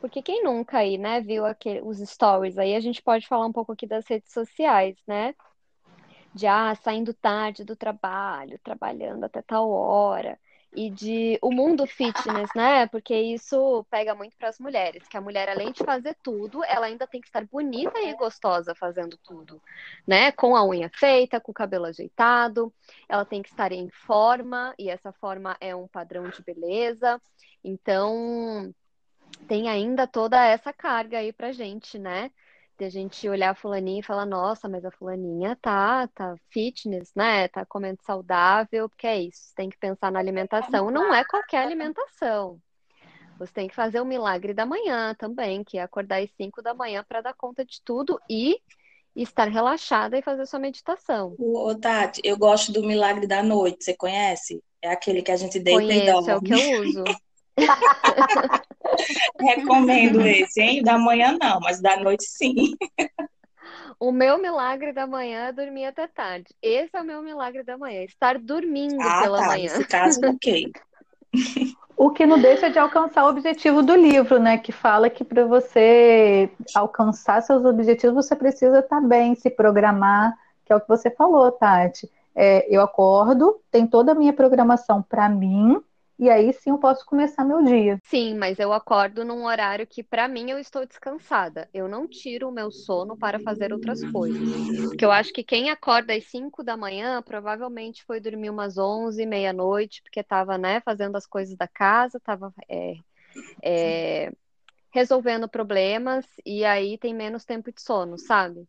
porque 0.00 0.22
quem 0.22 0.42
nunca 0.42 0.78
aí, 0.78 0.98
né, 0.98 1.20
viu 1.20 1.44
aquele, 1.46 1.80
os 1.82 1.98
stories 1.98 2.58
aí, 2.58 2.74
a 2.74 2.80
gente 2.80 3.02
pode 3.02 3.26
falar 3.26 3.46
um 3.46 3.52
pouco 3.52 3.72
aqui 3.72 3.86
das 3.86 4.06
redes 4.06 4.32
sociais, 4.32 4.96
né? 5.06 5.34
De 6.34 6.46
ah, 6.46 6.74
saindo 6.74 7.14
tarde 7.14 7.64
do 7.64 7.74
trabalho, 7.76 8.58
trabalhando 8.62 9.24
até 9.24 9.42
tal 9.42 9.70
hora 9.70 10.38
e 10.76 10.90
de 10.90 11.38
o 11.40 11.50
mundo 11.50 11.86
fitness, 11.86 12.50
né? 12.54 12.86
Porque 12.88 13.14
isso 13.14 13.84
pega 13.90 14.14
muito 14.14 14.36
para 14.36 14.50
as 14.50 14.58
mulheres, 14.58 15.08
que 15.08 15.16
a 15.16 15.20
mulher 15.20 15.48
além 15.48 15.72
de 15.72 15.82
fazer 15.82 16.14
tudo, 16.22 16.62
ela 16.64 16.86
ainda 16.86 17.06
tem 17.06 17.20
que 17.20 17.26
estar 17.26 17.44
bonita 17.46 17.98
e 18.00 18.14
gostosa 18.14 18.74
fazendo 18.74 19.16
tudo, 19.24 19.60
né? 20.06 20.30
Com 20.32 20.54
a 20.54 20.64
unha 20.64 20.90
feita, 20.92 21.40
com 21.40 21.50
o 21.50 21.54
cabelo 21.54 21.86
ajeitado, 21.86 22.72
ela 23.08 23.24
tem 23.24 23.42
que 23.42 23.48
estar 23.48 23.72
em 23.72 23.88
forma 23.88 24.74
e 24.78 24.90
essa 24.90 25.12
forma 25.12 25.56
é 25.60 25.74
um 25.74 25.88
padrão 25.88 26.28
de 26.28 26.42
beleza. 26.42 27.20
Então, 27.64 28.72
tem 29.46 29.68
ainda 29.68 30.06
toda 30.06 30.44
essa 30.44 30.72
carga 30.72 31.18
aí 31.18 31.32
pra 31.32 31.52
gente, 31.52 31.98
né? 31.98 32.30
de 32.78 32.84
a 32.84 32.90
gente 32.90 33.28
olhar 33.28 33.50
a 33.50 33.54
fulaninha 33.54 34.00
e 34.00 34.04
falar, 34.04 34.26
nossa, 34.26 34.68
mas 34.68 34.84
a 34.84 34.90
fulaninha 34.90 35.56
tá, 35.60 36.06
tá 36.08 36.36
fitness, 36.50 37.10
né? 37.14 37.48
Tá 37.48 37.64
comendo 37.64 37.98
saudável, 38.04 38.88
porque 38.88 39.06
é 39.06 39.22
isso, 39.22 39.52
tem 39.54 39.70
que 39.70 39.78
pensar 39.78 40.12
na 40.12 40.18
alimentação. 40.18 40.90
Não 40.90 41.14
é 41.14 41.24
qualquer 41.24 41.62
alimentação. 41.62 42.60
Você 43.38 43.52
tem 43.52 43.68
que 43.68 43.74
fazer 43.74 44.00
o 44.00 44.04
milagre 44.04 44.52
da 44.52 44.66
manhã 44.66 45.14
também, 45.18 45.64
que 45.64 45.78
é 45.78 45.82
acordar 45.82 46.22
às 46.22 46.30
5 46.36 46.62
da 46.62 46.74
manhã 46.74 47.04
para 47.06 47.20
dar 47.20 47.34
conta 47.34 47.64
de 47.64 47.80
tudo 47.82 48.20
e 48.30 48.58
estar 49.14 49.48
relaxada 49.48 50.18
e 50.18 50.22
fazer 50.22 50.46
sua 50.46 50.58
meditação. 50.58 51.34
Ô, 51.38 51.74
Tati, 51.74 52.20
eu 52.24 52.36
gosto 52.36 52.72
do 52.72 52.82
milagre 52.82 53.26
da 53.26 53.42
noite, 53.42 53.84
você 53.84 53.94
conhece? 53.94 54.62
É 54.82 54.90
aquele 54.90 55.22
que 55.22 55.32
a 55.32 55.36
gente 55.36 55.58
deita 55.58 55.82
Conheço, 55.82 56.02
e 56.02 56.12
dorme. 56.12 56.30
é 56.30 56.36
o 56.36 56.40
que 56.40 56.52
eu 56.52 56.80
uso. 56.80 57.04
Recomendo 59.40 60.20
esse, 60.26 60.60
hein? 60.60 60.82
Da 60.82 60.98
manhã 60.98 61.36
não, 61.40 61.60
mas 61.60 61.80
da 61.80 61.96
noite 61.96 62.24
sim. 62.24 62.74
O 63.98 64.12
meu 64.12 64.38
milagre 64.38 64.92
da 64.92 65.06
manhã 65.06 65.46
é 65.46 65.52
dormir 65.52 65.86
até 65.86 66.06
tarde. 66.06 66.54
Esse 66.60 66.96
é 66.96 67.00
o 67.00 67.04
meu 67.04 67.22
milagre 67.22 67.62
da 67.62 67.78
manhã, 67.78 68.02
estar 68.04 68.38
dormindo 68.38 69.00
ah, 69.00 69.22
pela 69.22 69.38
tá. 69.38 69.46
manhã. 69.46 69.62
Nesse 69.62 69.84
caso, 69.86 70.20
ok. 70.24 70.72
O 71.98 72.10
que 72.10 72.26
não 72.26 72.38
deixa 72.38 72.68
de 72.68 72.78
alcançar 72.78 73.24
o 73.24 73.30
objetivo 73.30 73.82
do 73.82 73.94
livro, 73.94 74.38
né? 74.38 74.58
Que 74.58 74.70
fala 74.70 75.08
que 75.08 75.24
para 75.24 75.46
você 75.46 76.50
alcançar 76.74 77.40
seus 77.40 77.64
objetivos, 77.64 78.26
você 78.26 78.36
precisa 78.36 78.80
estar 78.80 79.00
bem, 79.00 79.34
se 79.34 79.48
programar, 79.48 80.36
que 80.66 80.74
é 80.74 80.76
o 80.76 80.80
que 80.80 80.88
você 80.88 81.10
falou, 81.10 81.50
Tati. 81.50 82.10
É, 82.34 82.66
eu 82.68 82.82
acordo, 82.82 83.58
tem 83.70 83.86
toda 83.86 84.12
a 84.12 84.14
minha 84.14 84.34
programação 84.34 85.00
para 85.00 85.26
mim, 85.26 85.82
e 86.18 86.30
aí 86.30 86.52
sim 86.52 86.70
eu 86.70 86.78
posso 86.78 87.04
começar 87.04 87.44
meu 87.44 87.62
dia. 87.62 87.98
Sim, 88.04 88.34
mas 88.36 88.58
eu 88.58 88.72
acordo 88.72 89.24
num 89.24 89.44
horário 89.44 89.86
que 89.86 90.02
para 90.02 90.26
mim 90.28 90.50
eu 90.50 90.58
estou 90.58 90.86
descansada. 90.86 91.68
Eu 91.74 91.88
não 91.88 92.06
tiro 92.06 92.48
o 92.48 92.52
meu 92.52 92.70
sono 92.70 93.16
para 93.16 93.38
fazer 93.38 93.72
outras 93.72 94.02
coisas. 94.10 94.40
Porque 94.88 95.04
eu 95.04 95.12
acho 95.12 95.32
que 95.32 95.44
quem 95.44 95.70
acorda 95.70 96.14
às 96.14 96.24
5 96.24 96.62
da 96.64 96.76
manhã 96.76 97.22
provavelmente 97.22 98.04
foi 98.04 98.20
dormir 98.20 98.50
umas 98.50 98.78
11, 98.78 99.26
meia-noite, 99.26 100.02
porque 100.02 100.20
estava 100.20 100.56
né, 100.56 100.80
fazendo 100.80 101.16
as 101.16 101.26
coisas 101.26 101.56
da 101.56 101.68
casa, 101.68 102.18
estava 102.18 102.52
é, 102.68 102.94
é, 103.62 104.32
resolvendo 104.90 105.48
problemas 105.48 106.24
e 106.44 106.64
aí 106.64 106.96
tem 106.96 107.14
menos 107.14 107.44
tempo 107.44 107.70
de 107.70 107.82
sono, 107.82 108.18
sabe? 108.18 108.66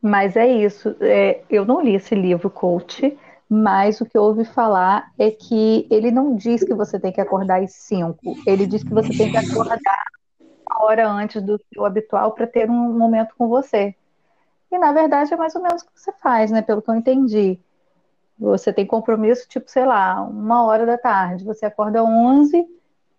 Mas 0.00 0.36
é 0.36 0.46
isso. 0.46 0.94
É, 1.00 1.42
eu 1.50 1.64
não 1.64 1.80
li 1.80 1.94
esse 1.96 2.14
livro, 2.14 2.48
Coach 2.48 3.16
mas 3.48 4.00
o 4.00 4.06
que 4.06 4.18
eu 4.18 4.22
ouvi 4.22 4.44
falar 4.44 5.12
é 5.18 5.30
que 5.30 5.86
ele 5.90 6.10
não 6.10 6.34
diz 6.34 6.64
que 6.64 6.74
você 6.74 6.98
tem 6.98 7.12
que 7.12 7.20
acordar 7.20 7.62
às 7.62 7.72
5, 7.72 8.18
ele 8.46 8.66
diz 8.66 8.82
que 8.82 8.92
você 8.92 9.10
tem 9.16 9.30
que 9.30 9.36
acordar 9.36 9.78
uma 10.68 10.84
hora 10.84 11.08
antes 11.08 11.42
do 11.42 11.60
seu 11.72 11.84
habitual 11.84 12.32
para 12.32 12.46
ter 12.46 12.68
um 12.68 12.92
momento 12.98 13.34
com 13.38 13.48
você. 13.48 13.94
E 14.70 14.78
na 14.78 14.92
verdade 14.92 15.32
é 15.32 15.36
mais 15.36 15.54
ou 15.54 15.62
menos 15.62 15.82
o 15.82 15.86
que 15.86 15.92
você 16.00 16.12
faz, 16.20 16.50
né? 16.50 16.60
Pelo 16.60 16.82
que 16.82 16.90
eu 16.90 16.96
entendi. 16.96 17.58
Você 18.38 18.72
tem 18.72 18.84
compromisso, 18.84 19.48
tipo, 19.48 19.70
sei 19.70 19.86
lá, 19.86 20.20
uma 20.22 20.64
hora 20.64 20.84
da 20.84 20.98
tarde. 20.98 21.44
Você 21.44 21.64
acorda 21.64 22.00
às 22.00 22.06
11, 22.06 22.66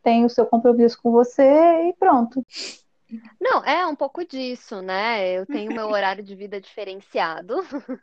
tem 0.03 0.25
o 0.25 0.29
seu 0.29 0.45
compromisso 0.45 0.99
com 1.01 1.11
você 1.11 1.89
e 1.89 1.93
pronto. 1.93 2.45
Não, 3.39 3.63
é 3.63 3.85
um 3.85 3.95
pouco 3.95 4.25
disso, 4.25 4.81
né? 4.81 5.31
Eu 5.31 5.45
tenho 5.45 5.71
meu 5.71 5.87
horário 5.89 6.23
de 6.23 6.35
vida 6.35 6.59
diferenciado. 6.59 7.55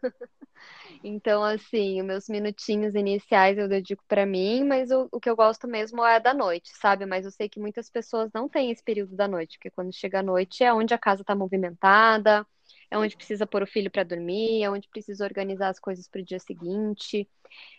Então, 1.03 1.43
assim, 1.45 2.01
os 2.01 2.07
meus 2.07 2.29
minutinhos 2.29 2.95
iniciais 2.95 3.59
eu 3.59 3.69
dedico 3.69 4.03
para 4.09 4.27
mim, 4.27 4.65
mas 4.65 4.91
o, 4.91 5.09
o 5.13 5.21
que 5.21 5.29
eu 5.29 5.37
gosto 5.37 5.69
mesmo 5.69 6.05
é 6.05 6.19
da 6.21 6.33
noite, 6.35 6.71
sabe? 6.77 7.07
Mas 7.07 7.25
eu 7.25 7.31
sei 7.31 7.49
que 7.49 7.61
muitas 7.61 7.91
pessoas 7.91 8.31
não 8.33 8.49
têm 8.49 8.71
esse 8.71 8.83
período 8.83 9.15
da 9.15 9.29
noite, 9.29 9.59
porque 9.59 9.71
quando 9.71 9.93
chega 9.95 10.21
a 10.21 10.23
noite 10.23 10.65
é 10.65 10.73
onde 10.73 10.95
a 10.95 10.99
casa 10.99 11.23
está 11.23 11.35
movimentada, 11.35 12.47
é 12.91 12.99
onde 12.99 13.17
precisa 13.17 13.47
pôr 13.47 13.63
o 13.63 13.67
filho 13.67 13.91
para 13.91 14.03
dormir, 14.05 14.63
é 14.63 14.71
onde 14.71 14.89
precisa 14.89 15.25
organizar 15.25 15.69
as 15.69 15.79
coisas 15.81 16.09
para 16.09 16.21
o 16.21 16.25
dia 16.25 16.39
seguinte. 16.39 17.29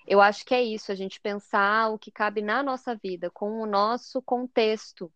Eu 0.08 0.22
acho 0.22 0.46
que 0.46 0.54
é 0.56 0.64
isso, 0.64 0.92
a 0.92 0.96
gente 0.96 1.20
pensar 1.22 1.90
o 1.90 2.00
que 2.00 2.12
cabe 2.12 2.42
na 2.42 2.64
nossa 2.64 2.96
vida, 2.96 3.30
com 3.32 3.62
o 3.62 3.66
nosso 3.66 4.22
contexto, 4.22 5.12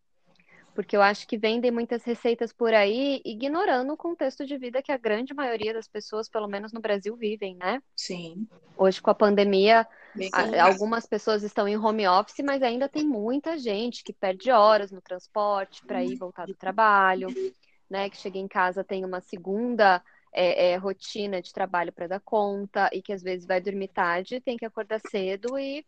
porque 0.74 0.96
eu 0.96 1.02
acho 1.02 1.26
que 1.26 1.36
vendem 1.36 1.70
muitas 1.70 2.04
receitas 2.04 2.52
por 2.52 2.72
aí, 2.72 3.20
ignorando 3.24 3.92
o 3.92 3.96
contexto 3.96 4.46
de 4.46 4.56
vida 4.56 4.82
que 4.82 4.92
a 4.92 4.96
grande 4.96 5.34
maioria 5.34 5.74
das 5.74 5.88
pessoas, 5.88 6.28
pelo 6.28 6.48
menos 6.48 6.72
no 6.72 6.80
Brasil, 6.80 7.16
vivem, 7.16 7.56
né? 7.56 7.82
Sim. 7.96 8.46
Hoje, 8.76 9.00
com 9.00 9.10
a 9.10 9.14
pandemia, 9.14 9.86
a, 10.32 10.64
algumas 10.64 11.06
pessoas 11.06 11.42
estão 11.42 11.68
em 11.68 11.76
home 11.76 12.06
office, 12.06 12.44
mas 12.44 12.62
ainda 12.62 12.88
tem 12.88 13.04
muita 13.04 13.58
gente 13.58 14.02
que 14.02 14.12
perde 14.12 14.50
horas 14.50 14.90
no 14.90 15.00
transporte 15.00 15.84
para 15.84 16.02
ir 16.02 16.16
voltar 16.16 16.46
do 16.46 16.54
trabalho, 16.54 17.28
né? 17.88 18.08
Que 18.08 18.16
chega 18.16 18.38
em 18.38 18.48
casa 18.48 18.84
tem 18.84 19.04
uma 19.04 19.20
segunda 19.20 20.02
é, 20.32 20.70
é, 20.70 20.76
rotina 20.76 21.42
de 21.42 21.52
trabalho 21.52 21.92
para 21.92 22.06
dar 22.06 22.20
conta 22.20 22.88
e 22.92 23.02
que 23.02 23.12
às 23.12 23.22
vezes 23.22 23.46
vai 23.46 23.60
dormir 23.60 23.88
tarde, 23.88 24.40
tem 24.40 24.56
que 24.56 24.64
acordar 24.64 25.00
cedo 25.00 25.58
e, 25.58 25.84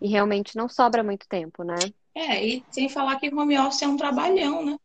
e 0.00 0.08
realmente 0.08 0.56
não 0.56 0.68
sobra 0.68 1.02
muito 1.02 1.28
tempo, 1.28 1.62
né? 1.62 1.74
É, 2.14 2.46
e 2.46 2.64
sem 2.70 2.88
falar 2.88 3.18
que 3.18 3.34
home 3.34 3.58
office 3.58 3.82
é 3.82 3.88
um 3.88 3.96
trabalhão, 3.96 4.64
né? 4.64 4.76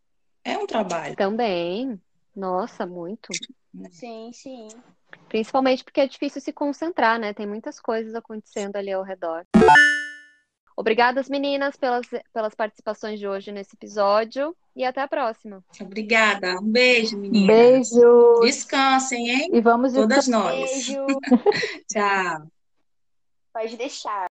É 0.43 0.57
um 0.57 0.65
trabalho. 0.65 1.15
Também. 1.15 1.99
Nossa, 2.35 2.85
muito. 2.85 3.29
Sim, 3.91 4.31
sim. 4.33 4.67
Principalmente 5.27 5.83
porque 5.83 6.01
é 6.01 6.07
difícil 6.07 6.41
se 6.41 6.51
concentrar, 6.51 7.19
né? 7.19 7.33
Tem 7.33 7.45
muitas 7.45 7.79
coisas 7.79 8.15
acontecendo 8.15 8.75
ali 8.75 8.91
ao 8.91 9.03
redor. 9.03 9.45
Obrigadas, 10.75 11.27
meninas, 11.27 11.75
pelas, 11.75 12.07
pelas 12.33 12.55
participações 12.55 13.19
de 13.19 13.27
hoje 13.27 13.51
nesse 13.51 13.75
episódio. 13.75 14.55
E 14.75 14.85
até 14.85 15.01
a 15.01 15.07
próxima. 15.07 15.63
Obrigada. 15.81 16.57
Um 16.59 16.71
beijo, 16.71 17.17
meninas. 17.17 17.47
Beijo. 17.47 18.39
Descansem, 18.41 19.29
hein? 19.29 19.49
E 19.53 19.59
vamos 19.59 19.93
Todas 19.93 20.27
nós. 20.27 20.55
Beijo. 20.55 21.05
Tchau. 21.91 22.47
Pode 23.53 23.75
deixar. 23.75 24.27